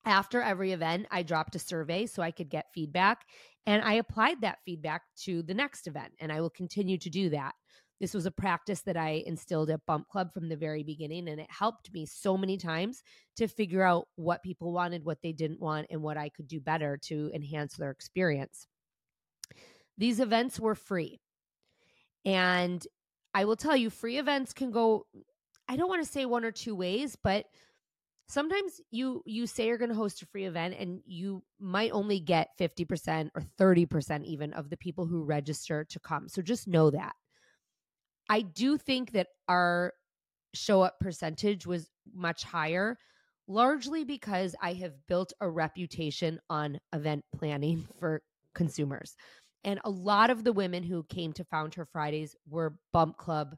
After 0.06 0.42
every 0.42 0.74
event 0.74 1.08
i 1.10 1.24
dropped 1.24 1.56
a 1.56 1.60
survey 1.60 2.06
so 2.06 2.22
i 2.22 2.30
could 2.30 2.50
get 2.50 2.66
feedback 2.72 3.26
and 3.66 3.84
i 3.84 3.94
applied 3.94 4.42
that 4.42 4.60
feedback 4.64 5.02
to 5.24 5.42
the 5.42 5.56
next 5.56 5.88
event 5.88 6.14
and 6.20 6.32
i 6.32 6.40
will 6.40 6.52
continue 6.52 7.00
to 7.00 7.10
do 7.10 7.32
that 7.32 7.56
this 8.00 8.14
was 8.14 8.26
a 8.26 8.32
practice 8.32 8.82
that 8.82 8.98
I 8.98 9.24
instilled 9.26 9.70
at 9.70 9.86
Bump 9.86 10.10
Club 10.10 10.34
from 10.34 10.50
the 10.50 10.58
very 10.58 10.84
beginning, 10.84 11.30
and 11.30 11.40
it 11.40 11.50
helped 11.50 11.94
me 11.94 12.06
so 12.06 12.38
many 12.38 12.58
times 12.58 13.02
to 13.38 13.48
figure 13.48 13.84
out 13.84 14.08
what 14.16 14.44
people 14.44 14.74
wanted, 14.74 15.06
what 15.06 15.22
they 15.22 15.32
didn't 15.32 15.62
want, 15.62 15.88
and 15.90 16.02
what 16.02 16.18
I 16.18 16.30
could 16.30 16.48
do 16.48 16.60
better 16.60 16.98
to 17.04 17.32
enhance 17.34 17.76
their 17.76 17.92
experience. 17.92 18.68
These 19.98 20.20
events 20.20 20.60
were 20.60 20.76
free. 20.76 21.22
And 22.26 22.86
I 23.34 23.46
will 23.46 23.56
tell 23.56 23.78
you, 23.78 23.90
free 23.90 24.18
events 24.18 24.52
can 24.54 24.72
go, 24.72 25.06
I 25.68 25.78
don't 25.78 25.90
want 25.90 26.04
to 26.04 26.12
say 26.12 26.26
one 26.26 26.44
or 26.44 26.52
two 26.52 26.76
ways, 26.76 27.16
but 27.22 27.46
sometimes 28.28 28.82
you 28.92 29.22
you 29.26 29.46
say 29.46 29.68
you're 29.68 29.78
going 29.78 29.90
to 29.90 29.96
host 29.96 30.22
a 30.22 30.26
free 30.26 30.46
event 30.46 30.76
and 30.78 31.02
you 31.06 31.44
might 31.60 31.92
only 31.92 32.20
get 32.20 32.50
50% 32.60 33.30
or 33.36 33.44
30% 33.60 34.26
even 34.26 34.52
of 34.54 34.70
the 34.70 34.78
people 34.78 35.06
who 35.06 35.24
register 35.24 35.84
to 35.84 36.00
come 36.00 36.28
so 36.28 36.42
just 36.42 36.68
know 36.68 36.90
that 36.90 37.14
i 38.30 38.42
do 38.42 38.78
think 38.78 39.12
that 39.12 39.28
our 39.48 39.94
show 40.54 40.82
up 40.82 41.00
percentage 41.00 41.66
was 41.66 41.90
much 42.14 42.44
higher 42.44 42.98
largely 43.48 44.04
because 44.04 44.56
i 44.62 44.74
have 44.74 44.94
built 45.08 45.34
a 45.42 45.50
reputation 45.50 46.40
on 46.50 46.80
event 46.94 47.24
planning 47.36 47.88
for 48.00 48.22
consumers 48.54 49.16
and 49.64 49.80
a 49.84 49.90
lot 49.90 50.30
of 50.30 50.44
the 50.44 50.54
women 50.54 50.84
who 50.84 51.04
came 51.04 51.34
to 51.34 51.44
found 51.44 51.74
her 51.76 51.86
fridays 51.86 52.36
were 52.48 52.78
bump 52.94 53.18
club 53.18 53.56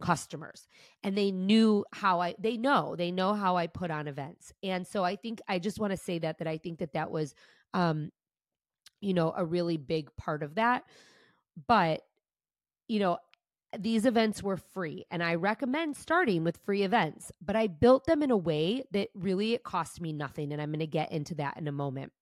customers 0.00 0.66
and 1.02 1.16
they 1.16 1.30
knew 1.30 1.84
how 1.92 2.20
I 2.20 2.34
they 2.38 2.56
know 2.56 2.94
they 2.96 3.10
know 3.10 3.34
how 3.34 3.56
I 3.56 3.66
put 3.66 3.90
on 3.90 4.08
events. 4.08 4.52
And 4.62 4.86
so 4.86 5.04
I 5.04 5.16
think 5.16 5.40
I 5.48 5.58
just 5.58 5.80
want 5.80 5.90
to 5.92 5.96
say 5.96 6.18
that 6.20 6.38
that 6.38 6.48
I 6.48 6.58
think 6.58 6.78
that 6.78 6.92
that 6.92 7.10
was 7.10 7.34
um 7.74 8.10
you 9.00 9.14
know 9.14 9.32
a 9.36 9.44
really 9.44 9.76
big 9.76 10.14
part 10.16 10.42
of 10.42 10.54
that. 10.56 10.84
But 11.66 12.02
you 12.86 13.00
know 13.00 13.18
these 13.76 14.06
events 14.06 14.42
were 14.42 14.56
free 14.56 15.04
and 15.10 15.22
I 15.22 15.34
recommend 15.34 15.96
starting 15.96 16.44
with 16.44 16.58
free 16.64 16.82
events, 16.82 17.32
but 17.40 17.56
I 17.56 17.66
built 17.66 18.06
them 18.06 18.22
in 18.22 18.30
a 18.30 18.36
way 18.36 18.84
that 18.92 19.08
really 19.14 19.54
it 19.54 19.62
cost 19.62 20.00
me 20.00 20.12
nothing 20.12 20.52
and 20.52 20.62
I'm 20.62 20.70
going 20.70 20.80
to 20.80 20.86
get 20.86 21.12
into 21.12 21.34
that 21.36 21.58
in 21.58 21.68
a 21.68 21.72
moment. 21.72 22.12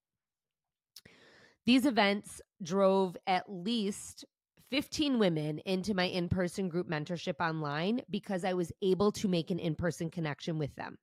These 1.64 1.86
events 1.86 2.40
drove 2.62 3.16
at 3.26 3.44
least 3.48 4.24
15 4.70 5.18
women 5.18 5.58
into 5.60 5.94
my 5.94 6.04
in 6.04 6.28
person 6.28 6.68
group 6.68 6.88
mentorship 6.88 7.40
online 7.40 8.02
because 8.10 8.44
I 8.44 8.54
was 8.54 8.72
able 8.82 9.12
to 9.12 9.28
make 9.28 9.50
an 9.50 9.58
in 9.58 9.74
person 9.74 10.10
connection 10.10 10.58
with 10.58 10.74
them. 10.74 10.98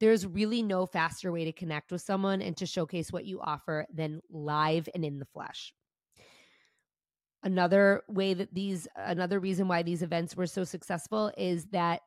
There's 0.00 0.26
really 0.26 0.62
no 0.62 0.86
faster 0.86 1.30
way 1.30 1.44
to 1.44 1.52
connect 1.52 1.92
with 1.92 2.00
someone 2.00 2.42
and 2.42 2.56
to 2.56 2.66
showcase 2.66 3.12
what 3.12 3.24
you 3.24 3.40
offer 3.40 3.86
than 3.92 4.20
live 4.30 4.88
and 4.94 5.04
in 5.04 5.18
the 5.18 5.26
flesh. 5.26 5.72
Another 7.42 8.02
way 8.08 8.34
that 8.34 8.54
these, 8.54 8.88
another 8.96 9.40
reason 9.40 9.68
why 9.68 9.82
these 9.82 10.02
events 10.02 10.36
were 10.36 10.46
so 10.46 10.64
successful 10.64 11.32
is 11.36 11.66
that 11.66 12.00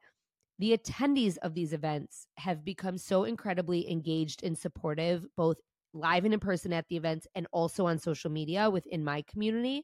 the 0.60 0.78
attendees 0.78 1.38
of 1.42 1.54
these 1.54 1.74
events 1.74 2.28
have 2.38 2.64
become 2.64 2.98
so 2.98 3.26
incredibly 3.26 3.92
engaged 3.92 4.44
and 4.44 4.58
supportive, 4.58 5.26
both 5.36 5.58
live 5.94 6.26
and 6.26 6.34
in 6.34 6.40
person 6.40 6.74
at 6.74 6.88
the 6.90 6.98
events 6.98 7.28
and 7.36 7.48
also 7.52 7.86
on 7.88 8.00
social 8.00 8.32
media 8.32 8.70
within 8.70 9.04
my 9.04 9.24
community 9.24 9.84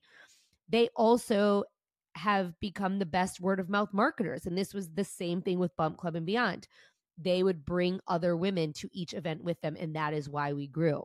they 0.71 0.89
also 0.95 1.63
have 2.15 2.59
become 2.59 2.99
the 2.99 3.05
best 3.05 3.39
word 3.41 3.59
of 3.59 3.69
mouth 3.69 3.89
marketers. 3.93 4.45
And 4.45 4.57
this 4.57 4.73
was 4.73 4.89
the 4.89 5.03
same 5.03 5.41
thing 5.41 5.59
with 5.59 5.75
Bump 5.75 5.97
Club 5.97 6.15
and 6.15 6.25
Beyond. 6.25 6.67
They 7.17 7.43
would 7.43 7.65
bring 7.65 7.99
other 8.07 8.35
women 8.35 8.73
to 8.73 8.89
each 8.91 9.13
event 9.13 9.43
with 9.43 9.59
them, 9.61 9.75
and 9.79 9.95
that 9.95 10.13
is 10.13 10.29
why 10.29 10.53
we 10.53 10.67
grew. 10.67 11.03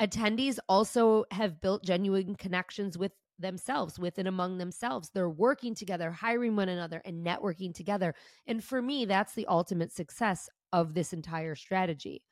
Attendees 0.00 0.58
also 0.68 1.24
have 1.30 1.60
built 1.60 1.84
genuine 1.84 2.34
connections 2.34 2.98
with 2.98 3.12
themselves, 3.38 3.98
with 3.98 4.18
and 4.18 4.28
among 4.28 4.58
themselves. 4.58 5.10
They're 5.10 5.28
working 5.28 5.74
together, 5.74 6.10
hiring 6.10 6.56
one 6.56 6.68
another, 6.68 7.00
and 7.04 7.24
networking 7.24 7.74
together. 7.74 8.14
And 8.46 8.62
for 8.62 8.80
me, 8.82 9.04
that's 9.04 9.34
the 9.34 9.46
ultimate 9.46 9.92
success 9.92 10.48
of 10.72 10.94
this 10.94 11.12
entire 11.12 11.54
strategy. 11.54 12.22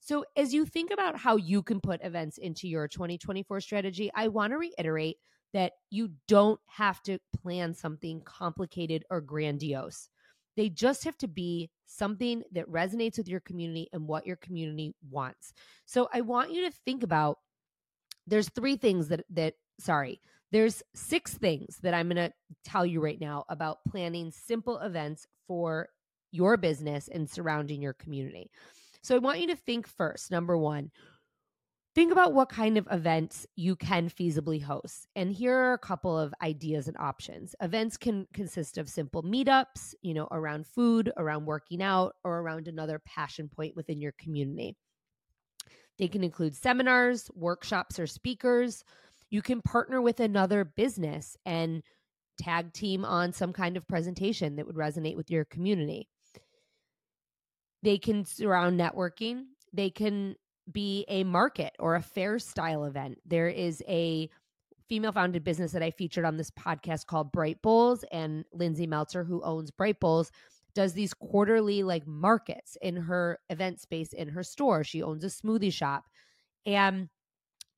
So, 0.00 0.24
as 0.36 0.54
you 0.54 0.64
think 0.64 0.90
about 0.90 1.18
how 1.18 1.36
you 1.36 1.62
can 1.62 1.80
put 1.80 2.02
events 2.02 2.38
into 2.38 2.68
your 2.68 2.88
2024 2.88 3.60
strategy, 3.60 4.10
I 4.14 4.28
want 4.28 4.52
to 4.52 4.58
reiterate 4.58 5.16
that 5.52 5.72
you 5.90 6.10
don't 6.28 6.60
have 6.66 7.02
to 7.02 7.18
plan 7.42 7.74
something 7.74 8.22
complicated 8.22 9.04
or 9.10 9.20
grandiose. 9.20 10.08
They 10.56 10.68
just 10.68 11.04
have 11.04 11.18
to 11.18 11.28
be 11.28 11.70
something 11.88 12.42
that 12.52 12.70
resonates 12.70 13.18
with 13.18 13.28
your 13.28 13.40
community 13.40 13.88
and 13.92 14.06
what 14.06 14.26
your 14.26 14.36
community 14.36 14.94
wants. 15.10 15.52
So, 15.86 16.08
I 16.12 16.20
want 16.20 16.52
you 16.52 16.70
to 16.70 16.76
think 16.84 17.02
about 17.02 17.38
there's 18.26 18.48
three 18.50 18.76
things 18.76 19.08
that 19.08 19.24
that 19.30 19.54
sorry, 19.80 20.20
there's 20.52 20.82
six 20.94 21.34
things 21.34 21.78
that 21.82 21.94
I'm 21.94 22.08
going 22.08 22.28
to 22.28 22.32
tell 22.64 22.86
you 22.86 23.00
right 23.00 23.20
now 23.20 23.44
about 23.48 23.84
planning 23.88 24.30
simple 24.30 24.78
events 24.78 25.26
for 25.46 25.88
your 26.30 26.56
business 26.56 27.08
and 27.08 27.28
surrounding 27.28 27.80
your 27.82 27.94
community. 27.94 28.50
So 29.02 29.14
I 29.14 29.18
want 29.18 29.40
you 29.40 29.46
to 29.48 29.56
think 29.56 29.86
first, 29.86 30.30
number 30.30 30.56
one, 30.58 30.90
think 31.98 32.12
about 32.12 32.32
what 32.32 32.48
kind 32.48 32.78
of 32.78 32.86
events 32.92 33.44
you 33.56 33.74
can 33.74 34.08
feasibly 34.08 34.62
host. 34.62 35.08
And 35.16 35.32
here 35.32 35.56
are 35.56 35.72
a 35.72 35.78
couple 35.78 36.16
of 36.16 36.32
ideas 36.40 36.86
and 36.86 36.96
options. 36.96 37.56
Events 37.60 37.96
can 37.96 38.28
consist 38.32 38.78
of 38.78 38.88
simple 38.88 39.24
meetups, 39.24 39.96
you 40.00 40.14
know, 40.14 40.28
around 40.30 40.68
food, 40.68 41.10
around 41.16 41.46
working 41.46 41.82
out, 41.82 42.14
or 42.22 42.38
around 42.38 42.68
another 42.68 43.00
passion 43.04 43.48
point 43.48 43.74
within 43.74 44.00
your 44.00 44.12
community. 44.12 44.76
They 45.98 46.06
can 46.06 46.22
include 46.22 46.54
seminars, 46.54 47.32
workshops, 47.34 47.98
or 47.98 48.06
speakers. 48.06 48.84
You 49.28 49.42
can 49.42 49.60
partner 49.60 50.00
with 50.00 50.20
another 50.20 50.64
business 50.64 51.36
and 51.46 51.82
tag 52.40 52.72
team 52.74 53.04
on 53.04 53.32
some 53.32 53.52
kind 53.52 53.76
of 53.76 53.88
presentation 53.88 54.54
that 54.54 54.68
would 54.68 54.76
resonate 54.76 55.16
with 55.16 55.32
your 55.32 55.46
community. 55.46 56.08
They 57.82 57.98
can 57.98 58.24
surround 58.24 58.78
networking. 58.78 59.46
They 59.72 59.90
can 59.90 60.36
be 60.72 61.04
a 61.08 61.24
market 61.24 61.74
or 61.78 61.94
a 61.94 62.02
fair 62.02 62.38
style 62.38 62.84
event. 62.84 63.18
There 63.26 63.48
is 63.48 63.82
a 63.88 64.28
female 64.88 65.12
founded 65.12 65.44
business 65.44 65.72
that 65.72 65.82
I 65.82 65.90
featured 65.90 66.24
on 66.24 66.36
this 66.36 66.50
podcast 66.50 67.06
called 67.06 67.32
Bright 67.32 67.60
Bowls, 67.62 68.04
and 68.10 68.44
Lindsay 68.52 68.86
Meltzer, 68.86 69.24
who 69.24 69.42
owns 69.42 69.70
Bright 69.70 70.00
Bowls, 70.00 70.30
does 70.74 70.92
these 70.92 71.12
quarterly 71.14 71.82
like 71.82 72.06
markets 72.06 72.76
in 72.80 72.96
her 72.96 73.38
event 73.50 73.80
space 73.80 74.12
in 74.12 74.28
her 74.28 74.42
store. 74.42 74.84
She 74.84 75.02
owns 75.02 75.24
a 75.24 75.28
smoothie 75.28 75.72
shop. 75.72 76.04
And 76.64 77.08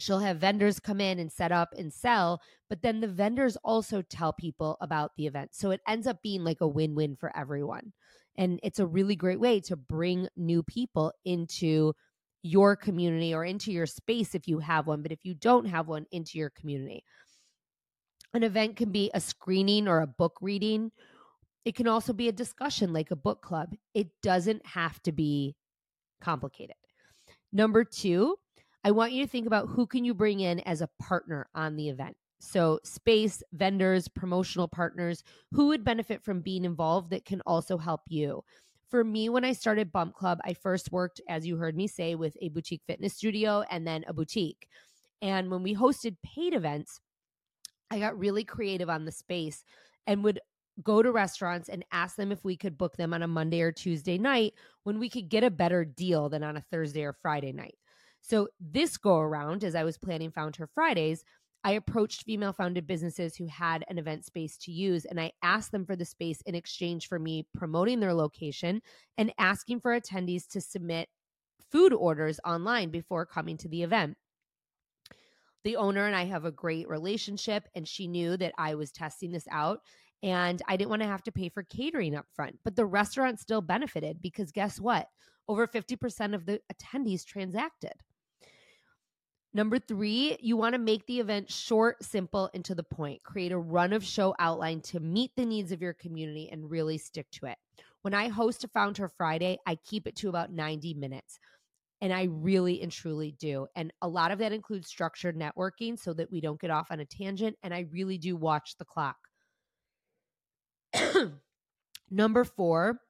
she'll 0.01 0.19
have 0.19 0.39
vendors 0.39 0.81
come 0.81 1.01
in 1.01 1.19
and 1.19 1.31
set 1.31 1.53
up 1.53 1.75
and 1.77 1.93
sell, 1.93 2.41
but 2.69 2.83
then 2.83 3.01
the 3.01 3.09
vendors 3.09 3.57
also 3.63 4.03
tell 4.03 4.33
people 4.33 4.77
about 4.81 5.13
the 5.17 5.27
event. 5.27 5.51
So 5.53 5.71
it 5.71 5.81
ends 5.87 6.07
up 6.07 6.23
being 6.23 6.43
like 6.43 6.61
a 6.61 6.67
win 6.67 6.95
win 6.95 7.17
for 7.17 7.37
everyone. 7.37 7.93
And 8.37 8.59
it's 8.63 8.79
a 8.79 8.87
really 8.87 9.17
great 9.17 9.39
way 9.39 9.61
to 9.61 9.77
bring 9.77 10.29
new 10.37 10.63
people 10.63 11.13
into 11.25 11.93
your 12.43 12.77
community 12.77 13.35
or 13.35 13.45
into 13.45 13.73
your 13.73 13.87
space 13.87 14.35
if 14.35 14.49
you 14.49 14.59
have 14.59 14.87
one. 14.87 15.03
But 15.03 15.13
if 15.13 15.25
you 15.25 15.35
don't 15.35 15.67
have 15.67 15.89
one, 15.89 16.07
into 16.11 16.39
your 16.39 16.51
community. 16.51 17.05
An 18.33 18.43
event 18.43 18.77
can 18.77 18.91
be 18.91 19.11
a 19.13 19.21
screening 19.21 19.89
or 19.89 20.01
a 20.01 20.07
book 20.07 20.39
reading. 20.41 20.93
It 21.65 21.75
can 21.75 21.89
also 21.89 22.13
be 22.13 22.29
a 22.29 22.33
discussion 22.33 22.93
like 22.93 23.11
a 23.11 23.17
book 23.17 23.43
club. 23.43 23.75
It 23.95 24.09
doesn't 24.23 24.65
have 24.65 25.03
to 25.03 25.13
be 25.13 25.57
complicated. 26.21 26.77
Number 27.53 27.85
two, 27.85 28.37
I 28.85 28.93
want 28.93 29.13
you 29.13 29.25
to 29.25 29.31
think 29.31 29.47
about 29.47 29.69
who 29.69 29.87
can 29.87 30.05
you 30.05 30.15
bring 30.15 30.41
in 30.41 30.61
as 30.61 30.81
a 30.81 30.89
partner 31.01 31.49
on 31.55 31.77
the 31.77 31.89
event. 31.89 32.17
So, 32.43 32.81
space, 32.85 33.43
vendors, 33.53 34.09
promotional 34.09 34.67
partners, 34.67 35.23
who 35.53 35.67
would 35.67 35.85
benefit 35.85 36.25
from 36.25 36.41
being 36.41 36.65
involved 36.65 37.11
that 37.11 37.27
can 37.27 37.43
also 37.45 37.77
help 37.77 38.01
you? 38.09 38.43
For 38.91 39.05
me, 39.05 39.29
when 39.29 39.45
I 39.45 39.53
started 39.53 39.93
Bump 39.93 40.15
Club, 40.15 40.41
I 40.45 40.53
first 40.53 40.91
worked, 40.91 41.21
as 41.29 41.47
you 41.47 41.57
heard 41.57 41.77
me 41.77 41.87
say, 41.87 42.17
with 42.17 42.37
a 42.41 42.49
boutique 42.49 42.83
fitness 42.87 43.15
studio 43.15 43.63
and 43.71 43.87
then 43.87 44.05
a 44.09 44.13
boutique. 44.13 44.67
And 45.23 45.51
when 45.51 45.63
we 45.63 45.75
hosted 45.75 46.17
paid 46.25 46.55
events, 46.55 47.01
I 47.91 48.01
got 48.01 48.19
really 48.19 48.45
creative 48.45 48.91
on 48.91 49.05
the 49.05 49.13
space 49.13 49.65
and 50.07 50.25
would 50.25 50.41
go 50.83 51.03
to 51.03 51.13
restaurants 51.13 51.69
and 51.69 51.85
ask 51.93 52.17
them 52.17 52.33
if 52.33 52.45
we 52.45 52.57
could 52.57 52.79
book 52.79 52.97
them 52.97 53.15
on 53.15 53.23
a 53.23 53.29
Monday 53.29 53.61
or 53.61 53.71
Tuesday 53.71 54.19
night 54.19 54.55
when 54.85 54.99
we 54.99 55.09
could 55.09 55.29
get 55.29 55.45
a 55.45 55.51
better 55.51 55.85
deal 55.85 56.29
than 56.29 56.43
on 56.43 56.57
a 56.57 56.63
Thursday 56.63 57.05
or 57.05 57.13
Friday 57.13 57.53
night. 57.53 57.75
So, 58.23 58.49
this 58.61 58.99
go 58.99 59.19
around, 59.19 59.65
as 59.65 59.75
I 59.75 59.85
was 59.85 59.97
planning 59.99 60.31
Found 60.33 60.57
Her 60.57 60.67
Fridays, 60.67 61.25
I 61.63 61.73
approached 61.73 62.25
female 62.25 62.55
founded 62.55 62.87
businesses 62.87 63.37
who 63.37 63.47
had 63.47 63.85
an 63.89 63.99
event 63.99 64.25
space 64.25 64.57
to 64.59 64.73
use 64.73 65.05
and 65.05 65.21
I 65.21 65.33
asked 65.43 65.73
them 65.73 65.85
for 65.85 65.95
the 65.95 66.07
space 66.07 66.41
in 66.43 66.55
exchange 66.55 67.07
for 67.07 67.19
me 67.19 67.47
promoting 67.55 68.01
their 68.01 68.15
location 68.15 68.81
and 69.19 69.33
asking 69.39 69.81
for 69.81 69.99
attendees 69.99 70.49
to 70.49 70.61
submit 70.61 71.09
food 71.71 71.93
orders 71.93 72.41
online 72.47 72.91
before 72.91 73.27
coming 73.27 73.59
to 73.59 73.69
the 73.69 73.83
event. 73.83 74.17
The 75.65 75.77
owner 75.77 76.07
and 76.07 76.17
I 76.17 76.25
have 76.25 76.47
a 76.47 76.51
great 76.51 76.89
relationship 76.89 77.69
and 77.75 77.87
she 77.87 78.07
knew 78.07 78.39
that 78.39 78.55
I 78.57 78.75
was 78.75 78.91
testing 78.91 79.31
this 79.31 79.47
out 79.51 79.81
and 80.23 80.63
I 80.67 80.77
didn't 80.77 80.91
want 80.91 81.03
to 81.03 81.09
have 81.09 81.23
to 81.25 81.33
pay 81.33 81.51
for 81.51 81.63
catering 81.63 82.15
up 82.15 82.27
front. 82.35 82.59
But 82.65 82.77
the 82.77 82.87
restaurant 82.87 83.39
still 83.39 83.61
benefited 83.61 84.23
because 84.23 84.51
guess 84.51 84.81
what? 84.81 85.09
Over 85.49 85.67
50% 85.67 86.35
of 86.35 86.47
the 86.47 86.61
attendees 86.73 87.25
transacted. 87.25 87.93
Number 89.53 89.81
three, 89.81 90.37
you 90.41 90.57
want 90.57 90.75
to 90.75 90.79
make 90.79 91.07
the 91.07 91.19
event 91.19 91.51
short, 91.51 92.05
simple, 92.05 92.49
and 92.55 92.65
to 92.67 92.75
the 92.75 92.85
point. 92.85 93.23
Create 93.25 93.51
a 93.51 93.59
run 93.59 93.93
of 93.93 94.05
show 94.05 94.35
outline 94.39 94.81
to 94.83 95.01
meet 95.01 95.33
the 95.37 95.45
needs 95.45 95.73
of 95.73 95.83
your 95.83 95.93
community 95.93 96.49
and 96.53 96.71
really 96.71 96.99
stick 96.99 97.27
to 97.33 97.47
it. 97.47 97.59
When 98.03 98.15
I 98.15 98.29
host 98.29 98.63
a 98.63 98.69
Found 98.69 98.99
Her 98.99 99.09
Friday, 99.09 99.59
I 99.67 99.75
keep 99.75 100.07
it 100.07 100.15
to 100.17 100.29
about 100.29 100.53
90 100.53 100.95
minutes. 100.95 101.41
And 102.01 102.13
I 102.15 102.29
really 102.31 102.81
and 102.81 102.91
truly 102.91 103.33
do. 103.33 103.67
And 103.75 103.93
a 104.01 104.09
lot 104.09 104.31
of 104.31 104.39
that 104.39 104.53
includes 104.53 104.89
structured 104.89 105.37
networking 105.37 105.99
so 105.99 106.15
that 106.15 106.31
we 106.31 106.41
don't 106.41 106.61
get 106.61 106.71
off 106.71 106.91
on 106.91 107.01
a 107.01 107.05
tangent. 107.05 107.57
And 107.63 107.75
I 107.75 107.87
really 107.91 108.17
do 108.19 108.37
watch 108.37 108.77
the 108.79 108.87
clock. 108.87 109.17
Number 112.11 112.45
four, 112.45 113.01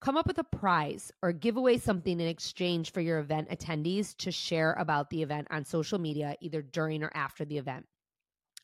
come 0.00 0.16
up 0.16 0.26
with 0.26 0.38
a 0.38 0.44
prize 0.44 1.10
or 1.22 1.32
give 1.32 1.56
away 1.56 1.78
something 1.78 2.20
in 2.20 2.26
exchange 2.26 2.92
for 2.92 3.00
your 3.00 3.18
event 3.18 3.48
attendees 3.50 4.16
to 4.18 4.30
share 4.30 4.74
about 4.74 5.10
the 5.10 5.22
event 5.22 5.48
on 5.50 5.64
social 5.64 5.98
media, 5.98 6.36
either 6.40 6.62
during 6.62 7.02
or 7.02 7.10
after 7.14 7.44
the 7.44 7.58
event. 7.58 7.86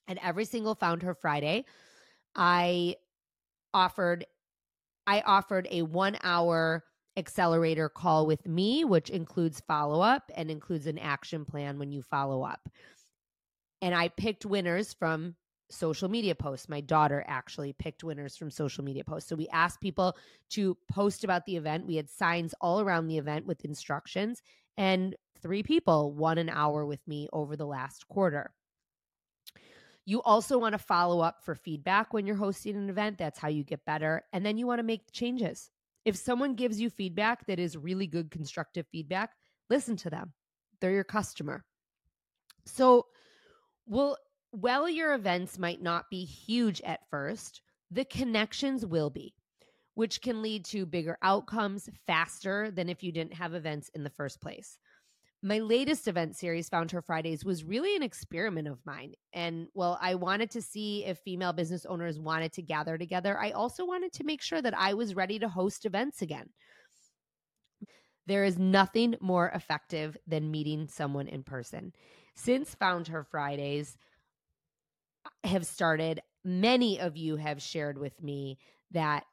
And 0.08 0.18
every 0.22 0.44
single 0.44 0.74
Found 0.76 1.02
Her 1.02 1.14
Friday, 1.14 1.64
I 2.34 2.96
offered 3.74 4.26
I 5.06 5.20
offered 5.22 5.66
a 5.70 5.82
one 5.82 6.16
hour 6.22 6.84
accelerator 7.16 7.88
call 7.88 8.26
with 8.26 8.46
me, 8.46 8.84
which 8.84 9.10
includes 9.10 9.60
follow 9.66 10.00
up 10.00 10.30
and 10.34 10.50
includes 10.50 10.86
an 10.86 10.98
action 10.98 11.44
plan 11.44 11.78
when 11.78 11.92
you 11.92 12.02
follow 12.02 12.42
up. 12.42 12.68
And 13.80 13.94
I 13.94 14.08
picked 14.08 14.46
winners 14.46 14.92
from 14.92 15.34
social 15.72 16.08
media 16.08 16.35
posts. 16.35 16.68
My 16.68 16.80
daughter 16.80 17.24
actually 17.26 17.72
picked 17.72 18.04
winners 18.04 18.37
from 18.37 18.50
social 18.50 18.85
media 18.85 19.04
posts. 19.04 19.28
So 19.28 19.37
we 19.37 19.48
asked 19.48 19.80
people 19.80 20.16
to 20.50 20.76
post 20.90 21.24
about 21.24 21.46
the 21.46 21.56
event. 21.56 21.87
We 21.87 21.96
had 21.96 22.11
signs 22.11 22.54
all 22.61 22.80
around 22.80 23.06
the 23.06 23.18
event 23.18 23.46
with 23.46 23.64
instructions, 23.64 24.42
and 24.76 25.16
three 25.40 25.62
people 25.62 26.12
won 26.12 26.38
an 26.38 26.48
hour 26.48 26.87
with 26.87 27.06
me 27.06 27.28
over 27.32 27.56
the 27.56 27.66
last 27.66 28.06
quarter. 28.08 28.52
You 30.04 30.20
also 30.22 30.58
want 30.58 30.72
to 30.72 30.78
follow 30.78 31.20
up 31.20 31.44
for 31.44 31.54
feedback 31.54 32.12
when 32.12 32.26
you're 32.26 32.37
hosting 32.37 32.76
an 32.76 32.90
event. 32.90 33.18
That's 33.18 33.38
how 33.38 33.48
you 33.48 33.62
get 33.62 33.85
better. 33.85 34.22
And 34.32 34.44
then 34.44 34.58
you 34.58 34.66
want 34.66 34.80
to 34.80 34.85
make 34.85 35.12
changes. 35.12 35.70
If 36.04 36.16
someone 36.16 36.54
gives 36.54 36.80
you 36.80 36.90
feedback 36.90 37.46
that 37.46 37.61
is 37.61 37.76
really 37.76 38.08
good, 38.08 38.30
constructive 38.30 38.87
feedback, 38.90 39.30
listen 39.70 39.96
to 39.98 40.11
them. 40.11 40.32
They're 40.80 40.90
your 40.90 41.04
customer. 41.04 41.64
So, 42.64 43.06
well, 43.87 44.16
while 44.52 44.88
your 44.88 45.14
events 45.14 45.58
might 45.58 45.82
not 45.82 46.08
be 46.08 46.24
huge 46.24 46.80
at 46.82 47.08
first, 47.10 47.60
the 47.90 48.04
connections 48.04 48.86
will 48.86 49.10
be, 49.10 49.34
which 49.94 50.22
can 50.22 50.40
lead 50.40 50.64
to 50.66 50.86
bigger 50.86 51.18
outcomes 51.22 51.90
faster 52.06 52.70
than 52.70 52.88
if 52.88 53.02
you 53.02 53.12
didn't 53.12 53.34
have 53.34 53.52
events 53.54 53.90
in 53.94 54.04
the 54.04 54.10
first 54.10 54.40
place 54.40 54.78
my 55.42 55.58
latest 55.58 56.06
event 56.06 56.36
series, 56.36 56.68
Found 56.68 56.92
Her 56.92 57.02
Fridays, 57.02 57.44
was 57.44 57.64
really 57.64 57.96
an 57.96 58.02
experiment 58.02 58.68
of 58.68 58.78
mine. 58.86 59.14
And 59.32 59.66
well, 59.74 59.98
I 60.00 60.14
wanted 60.14 60.50
to 60.52 60.62
see 60.62 61.04
if 61.04 61.18
female 61.18 61.52
business 61.52 61.84
owners 61.84 62.20
wanted 62.20 62.52
to 62.52 62.62
gather 62.62 62.96
together. 62.96 63.36
I 63.36 63.50
also 63.50 63.84
wanted 63.84 64.12
to 64.14 64.24
make 64.24 64.40
sure 64.40 64.62
that 64.62 64.78
I 64.78 64.94
was 64.94 65.16
ready 65.16 65.40
to 65.40 65.48
host 65.48 65.84
events 65.84 66.22
again. 66.22 66.48
There 68.26 68.44
is 68.44 68.56
nothing 68.56 69.16
more 69.20 69.48
effective 69.48 70.16
than 70.28 70.52
meeting 70.52 70.86
someone 70.86 71.26
in 71.26 71.42
person. 71.42 71.92
Since 72.36 72.76
Found 72.76 73.08
Her 73.08 73.24
Fridays 73.24 73.96
have 75.44 75.66
started, 75.66 76.20
many 76.44 77.00
of 77.00 77.16
you 77.16 77.37
have 77.37 77.62
shared 77.62 77.98
with 77.98 78.22
me 78.22 78.58
that 78.90 79.24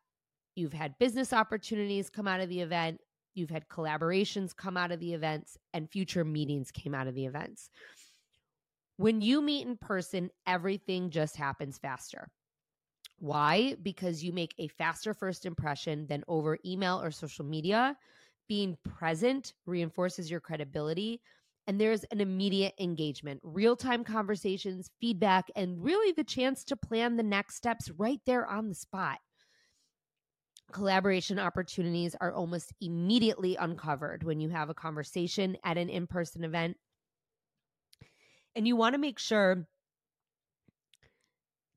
you've 0.56 0.74
had 0.74 0.98
business 1.00 1.34
opportunities 1.34 2.10
come 2.10 2.28
out 2.28 2.40
of 2.40 2.50
the 2.50 2.62
event 2.62 3.00
You've 3.40 3.50
had 3.50 3.70
collaborations 3.70 4.56
come 4.56 4.76
out 4.76 4.92
of 4.92 5.00
the 5.00 5.14
events, 5.14 5.58
and 5.74 5.90
future 5.90 6.26
meetings 6.26 6.72
came 6.72 6.94
out 6.94 7.08
of 7.08 7.16
the 7.16 7.26
events. 7.26 7.70
When 8.98 9.22
you 9.22 9.42
meet 9.42 9.66
in 9.66 9.78
person, 9.78 10.30
everything 10.46 11.10
just 11.10 11.38
happens 11.38 11.78
faster. 11.78 12.30
Why? 13.18 13.76
Because 13.82 14.24
you 14.24 14.34
make 14.34 14.54
a 14.58 14.68
faster 14.68 15.14
first 15.14 15.46
impression 15.46 16.06
than 16.08 16.24
over 16.28 16.58
email 16.66 17.02
or 17.02 17.12
social 17.12 17.46
media. 17.46 17.96
Being 18.48 18.78
present 18.84 19.54
reinforces 19.66 20.30
your 20.30 20.40
credibility. 20.40 21.22
And 21.70 21.80
there's 21.80 22.04
an 22.06 22.20
immediate 22.20 22.74
engagement, 22.80 23.42
real 23.44 23.76
time 23.76 24.04
conversations, 24.04 24.90
feedback, 25.00 25.52
and 25.56 25.84
really 25.84 26.12
the 26.14 26.24
chance 26.24 26.64
to 26.64 26.76
plan 26.76 27.16
the 27.16 27.22
next 27.22 27.58
steps 27.58 27.92
right 27.92 28.20
there 28.26 28.48
on 28.48 28.70
the 28.70 28.74
spot 28.74 29.20
collaboration 30.72 31.40
opportunities 31.40 32.16
are 32.20 32.34
almost 32.34 32.74
immediately 32.82 33.56
uncovered 33.56 34.24
when 34.24 34.40
you 34.40 34.50
have 34.50 34.70
a 34.70 34.74
conversation 34.74 35.58
at 35.64 35.78
an 35.78 35.90
in 35.90 36.08
person 36.08 36.44
event. 36.44 36.78
And 38.56 38.68
you 38.68 38.76
want 38.76 38.94
to 38.94 39.00
make 39.00 39.20
sure 39.20 39.68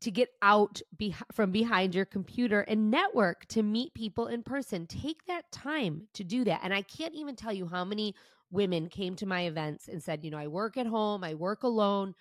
to 0.01 0.11
get 0.11 0.31
out 0.43 0.81
be- 0.97 1.15
from 1.33 1.53
behind 1.53 1.95
your 1.95 2.05
computer 2.05 2.61
and 2.63 2.91
network 2.91 3.47
to 3.47 3.63
meet 3.63 3.95
people 3.95 4.27
in 4.27 4.43
person. 4.43 4.87
Take 4.87 5.25
that 5.27 5.51
time 5.53 6.09
to 6.15 6.25
do 6.25 6.45
that. 6.45 6.61
And 6.65 6.75
I 6.75 6.83
can't 6.83 7.15
even 7.15 7.37
tell 7.37 7.53
you 7.53 7.69
how 7.69 7.85
many 7.85 8.15
women 8.53 8.89
came 8.89 9.17
to 9.17 9.27
my 9.27 9.43
events 9.43 9.89
and 9.89 10.01
said, 10.01 10.25
you 10.25 10.31
know, 10.31 10.39
I 10.39 10.47
work 10.47 10.77
at 10.77 10.87
home, 10.87 11.25
I 11.25 11.35
work 11.35 11.65
alone. 11.65 12.15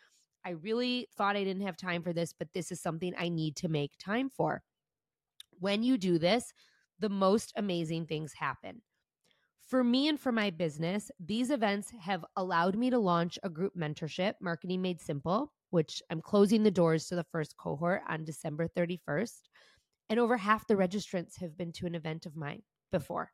I 0.44 0.52
really 0.52 1.08
thought 1.16 1.36
I 1.36 1.44
didn't 1.44 1.68
have 1.68 1.78
time 1.78 2.02
for 2.02 2.14
this, 2.14 2.34
but 2.34 2.48
this 2.54 2.72
is 2.72 2.82
something 2.82 3.14
I 3.16 3.30
need 3.30 3.56
to 3.58 3.68
make 3.68 3.92
time 4.00 4.32
for 4.36 4.64
when 5.62 5.84
you 5.84 5.98
do 5.98 6.18
this, 6.18 6.54
the 7.00 7.10
most 7.10 7.54
amazing 7.56 8.08
things 8.08 8.34
happen. 8.34 8.82
For 9.62 9.84
me 9.84 10.10
and 10.10 10.20
for 10.20 10.34
my 10.34 10.50
business, 10.50 11.10
these 11.20 11.50
events 11.50 11.92
have 12.02 12.26
allowed 12.36 12.76
me 12.76 12.90
to 12.90 13.00
launch 13.00 13.40
a 13.44 13.50
group 13.50 13.74
mentorship, 13.78 14.34
Marketing 14.42 14.82
Made 14.82 15.00
Simple, 15.00 15.54
which 15.70 16.02
I'm 16.10 16.22
closing 16.22 16.64
the 16.64 16.72
doors 16.72 17.08
to 17.08 17.16
the 17.16 17.24
first 17.24 17.56
cohort 17.58 18.02
on 18.10 18.26
December 18.26 18.68
31st. 18.68 19.40
And 20.10 20.20
over 20.20 20.36
half 20.36 20.68
the 20.68 20.76
registrants 20.76 21.40
have 21.40 21.58
been 21.58 21.72
to 21.74 21.86
an 21.86 21.96
event 21.96 22.26
of 22.26 22.36
mine 22.36 22.64
before, 22.92 23.32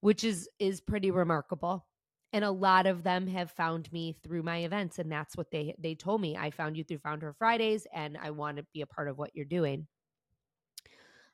which 0.00 0.24
is 0.24 0.48
is 0.58 0.80
pretty 0.80 1.10
remarkable. 1.10 1.86
And 2.32 2.44
a 2.44 2.50
lot 2.50 2.86
of 2.86 3.02
them 3.02 3.26
have 3.26 3.50
found 3.50 3.92
me 3.92 4.16
through 4.24 4.42
my 4.42 4.58
events 4.58 4.98
and 4.98 5.12
that's 5.12 5.36
what 5.36 5.50
they 5.50 5.74
they 5.78 5.94
told 5.94 6.20
me. 6.20 6.36
I 6.36 6.50
found 6.50 6.76
you 6.76 6.84
through 6.84 6.98
Found 6.98 7.22
Her 7.22 7.34
Fridays 7.34 7.86
and 7.92 8.16
I 8.16 8.30
want 8.30 8.56
to 8.56 8.66
be 8.72 8.80
a 8.80 8.86
part 8.86 9.08
of 9.08 9.18
what 9.18 9.30
you're 9.34 9.44
doing. 9.44 9.86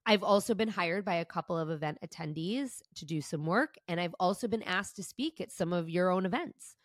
I've 0.08 0.22
also 0.22 0.54
been 0.54 0.68
hired 0.68 1.04
by 1.04 1.16
a 1.16 1.24
couple 1.26 1.58
of 1.58 1.68
event 1.68 1.98
attendees 2.02 2.80
to 2.94 3.04
do 3.04 3.20
some 3.20 3.44
work, 3.44 3.74
and 3.88 4.00
I've 4.00 4.14
also 4.18 4.48
been 4.48 4.62
asked 4.62 4.96
to 4.96 5.02
speak 5.02 5.38
at 5.38 5.52
some 5.52 5.70
of 5.70 5.90
your 5.90 6.10
own 6.10 6.24
events. 6.24 6.76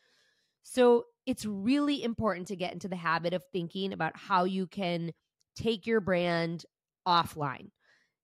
So 0.64 1.06
it's 1.26 1.46
really 1.46 2.04
important 2.04 2.50
to 2.50 2.58
get 2.58 2.74
into 2.74 2.90
the 2.90 2.98
habit 2.98 3.34
of 3.34 3.42
thinking 3.54 3.94
about 3.94 4.18
how 4.18 4.44
you 4.44 4.68
can 4.68 5.14
take 5.56 5.88
your 5.88 6.02
brand 6.02 6.66
offline, 7.08 7.70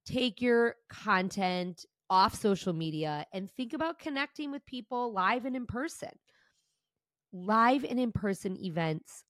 take 0.05 0.41
your 0.41 0.75
content 0.89 1.85
off 2.09 2.35
social 2.35 2.73
media, 2.73 3.25
and 3.33 3.49
think 3.51 3.73
about 3.73 3.99
connecting 3.99 4.51
with 4.51 4.65
people 4.65 5.13
live 5.13 5.45
and 5.45 5.55
in 5.55 5.65
person. 5.65 6.09
Live 7.31 7.83
and 7.83 7.99
in 7.99 8.11
person 8.11 8.57
events 8.57 9.23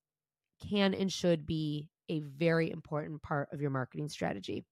can 0.70 0.94
and 0.94 1.12
should 1.12 1.46
be 1.46 1.90
a 2.10 2.20
very 2.20 2.72
important 2.72 3.22
part 3.22 3.50
of 3.52 3.62
your 3.62 3.70
marketing 3.70 4.10
strategy. 4.10 4.66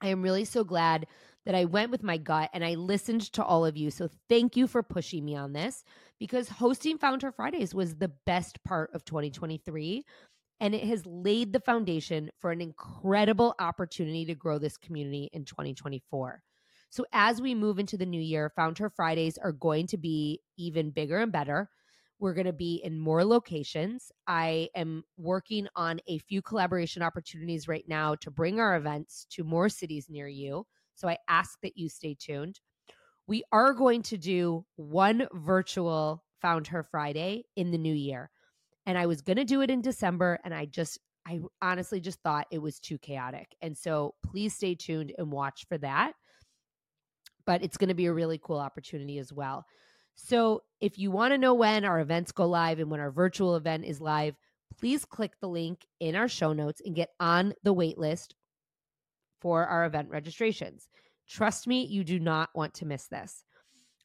I 0.00 0.08
am 0.08 0.22
really 0.22 0.44
so 0.44 0.62
glad 0.64 1.06
that 1.46 1.54
I 1.54 1.64
went 1.64 1.90
with 1.90 2.02
my 2.02 2.18
gut 2.18 2.50
and 2.52 2.64
I 2.64 2.74
listened 2.74 3.32
to 3.32 3.44
all 3.44 3.64
of 3.64 3.76
you. 3.76 3.90
So 3.90 4.08
thank 4.28 4.56
you 4.56 4.66
for 4.66 4.82
pushing 4.82 5.24
me 5.24 5.36
on 5.36 5.52
this 5.52 5.84
because 6.18 6.48
hosting 6.48 6.98
Found 6.98 7.22
Her 7.22 7.32
Fridays 7.32 7.74
was 7.74 7.94
the 7.94 8.12
best 8.26 8.62
part 8.64 8.90
of 8.94 9.04
2023 9.04 10.04
and 10.60 10.74
it 10.74 10.84
has 10.84 11.04
laid 11.06 11.52
the 11.52 11.60
foundation 11.60 12.30
for 12.38 12.50
an 12.50 12.60
incredible 12.60 13.54
opportunity 13.58 14.24
to 14.24 14.34
grow 14.34 14.58
this 14.58 14.76
community 14.76 15.30
in 15.32 15.44
2024. 15.44 16.42
So 16.96 17.04
as 17.12 17.42
we 17.42 17.54
move 17.54 17.78
into 17.78 17.98
the 17.98 18.06
new 18.06 18.22
year, 18.22 18.50
Found 18.56 18.78
Her 18.78 18.88
Fridays 18.88 19.36
are 19.36 19.52
going 19.52 19.86
to 19.88 19.98
be 19.98 20.40
even 20.56 20.88
bigger 20.88 21.18
and 21.18 21.30
better. 21.30 21.68
We're 22.18 22.32
going 22.32 22.46
to 22.46 22.54
be 22.54 22.80
in 22.82 22.98
more 22.98 23.22
locations. 23.22 24.10
I 24.26 24.70
am 24.74 25.04
working 25.18 25.68
on 25.76 26.00
a 26.06 26.16
few 26.20 26.40
collaboration 26.40 27.02
opportunities 27.02 27.68
right 27.68 27.84
now 27.86 28.14
to 28.22 28.30
bring 28.30 28.60
our 28.60 28.76
events 28.76 29.26
to 29.32 29.44
more 29.44 29.68
cities 29.68 30.06
near 30.08 30.26
you. 30.26 30.64
So 30.94 31.06
I 31.06 31.18
ask 31.28 31.60
that 31.62 31.76
you 31.76 31.90
stay 31.90 32.16
tuned. 32.18 32.60
We 33.26 33.42
are 33.52 33.74
going 33.74 34.00
to 34.04 34.16
do 34.16 34.64
one 34.76 35.28
virtual 35.34 36.24
Found 36.40 36.66
Her 36.68 36.82
Friday 36.82 37.44
in 37.56 37.72
the 37.72 37.78
new 37.78 37.92
year. 37.92 38.30
And 38.86 38.96
I 38.96 39.04
was 39.04 39.20
going 39.20 39.36
to 39.36 39.44
do 39.44 39.60
it 39.60 39.70
in 39.70 39.82
December 39.82 40.38
and 40.46 40.54
I 40.54 40.64
just 40.64 40.98
I 41.28 41.40
honestly 41.60 42.00
just 42.00 42.22
thought 42.22 42.46
it 42.50 42.62
was 42.62 42.78
too 42.78 42.96
chaotic. 42.96 43.48
And 43.60 43.76
so 43.76 44.14
please 44.24 44.54
stay 44.54 44.74
tuned 44.76 45.12
and 45.18 45.30
watch 45.30 45.66
for 45.68 45.76
that. 45.78 46.12
But 47.46 47.62
it's 47.62 47.76
going 47.76 47.88
to 47.88 47.94
be 47.94 48.06
a 48.06 48.12
really 48.12 48.40
cool 48.42 48.58
opportunity 48.58 49.18
as 49.18 49.32
well. 49.32 49.64
So, 50.14 50.62
if 50.80 50.98
you 50.98 51.10
want 51.10 51.32
to 51.32 51.38
know 51.38 51.54
when 51.54 51.84
our 51.84 52.00
events 52.00 52.32
go 52.32 52.46
live 52.46 52.78
and 52.78 52.90
when 52.90 53.00
our 53.00 53.10
virtual 53.10 53.56
event 53.56 53.84
is 53.84 54.00
live, 54.00 54.34
please 54.78 55.04
click 55.04 55.32
the 55.40 55.48
link 55.48 55.86
in 56.00 56.16
our 56.16 56.28
show 56.28 56.52
notes 56.52 56.82
and 56.84 56.94
get 56.94 57.10
on 57.20 57.54
the 57.62 57.72
wait 57.72 57.98
list 57.98 58.34
for 59.40 59.66
our 59.66 59.84
event 59.84 60.10
registrations. 60.10 60.88
Trust 61.28 61.66
me, 61.66 61.84
you 61.84 62.04
do 62.04 62.18
not 62.18 62.50
want 62.54 62.74
to 62.74 62.86
miss 62.86 63.06
this. 63.08 63.44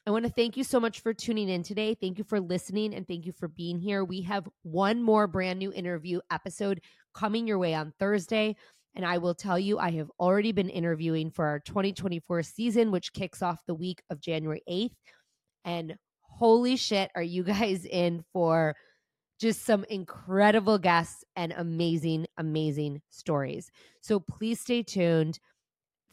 I 0.06 0.10
want 0.10 0.24
to 0.24 0.32
thank 0.32 0.56
you 0.56 0.64
so 0.64 0.80
much 0.80 1.00
for 1.00 1.14
tuning 1.14 1.48
in 1.48 1.62
today. 1.62 1.94
Thank 1.94 2.18
you 2.18 2.24
for 2.24 2.40
listening 2.40 2.92
and 2.94 3.06
thank 3.06 3.24
you 3.24 3.32
for 3.32 3.46
being 3.46 3.78
here. 3.78 4.04
We 4.04 4.22
have 4.22 4.48
one 4.62 5.00
more 5.00 5.28
brand 5.28 5.60
new 5.60 5.72
interview 5.72 6.20
episode 6.30 6.80
coming 7.14 7.46
your 7.46 7.58
way 7.58 7.74
on 7.74 7.92
Thursday. 8.00 8.56
And 8.94 9.06
I 9.06 9.18
will 9.18 9.34
tell 9.34 9.58
you, 9.58 9.78
I 9.78 9.90
have 9.92 10.10
already 10.20 10.52
been 10.52 10.68
interviewing 10.68 11.30
for 11.30 11.46
our 11.46 11.60
2024 11.60 12.42
season, 12.42 12.90
which 12.90 13.12
kicks 13.12 13.42
off 13.42 13.64
the 13.66 13.74
week 13.74 14.02
of 14.10 14.20
January 14.20 14.62
8th. 14.68 14.92
And 15.64 15.96
holy 16.20 16.76
shit, 16.76 17.10
are 17.14 17.22
you 17.22 17.42
guys 17.44 17.84
in 17.84 18.24
for 18.32 18.74
just 19.42 19.64
some 19.64 19.84
incredible 19.90 20.78
guests 20.78 21.24
and 21.34 21.52
amazing, 21.56 22.26
amazing 22.38 23.02
stories. 23.10 23.72
So 24.00 24.20
please 24.20 24.60
stay 24.60 24.84
tuned. 24.84 25.40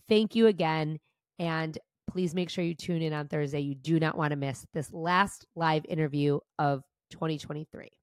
Thank 0.08 0.34
you 0.34 0.48
again. 0.48 0.98
And 1.38 1.78
please 2.10 2.34
make 2.34 2.50
sure 2.50 2.64
you 2.64 2.74
tune 2.74 3.04
in 3.04 3.14
on 3.14 3.28
Thursday. 3.28 3.60
You 3.60 3.76
do 3.76 4.00
not 4.00 4.18
want 4.18 4.32
to 4.32 4.36
miss 4.36 4.66
this 4.74 4.92
last 4.92 5.46
live 5.56 5.86
interview 5.88 6.40
of 6.58 6.82
2023. 7.12 7.99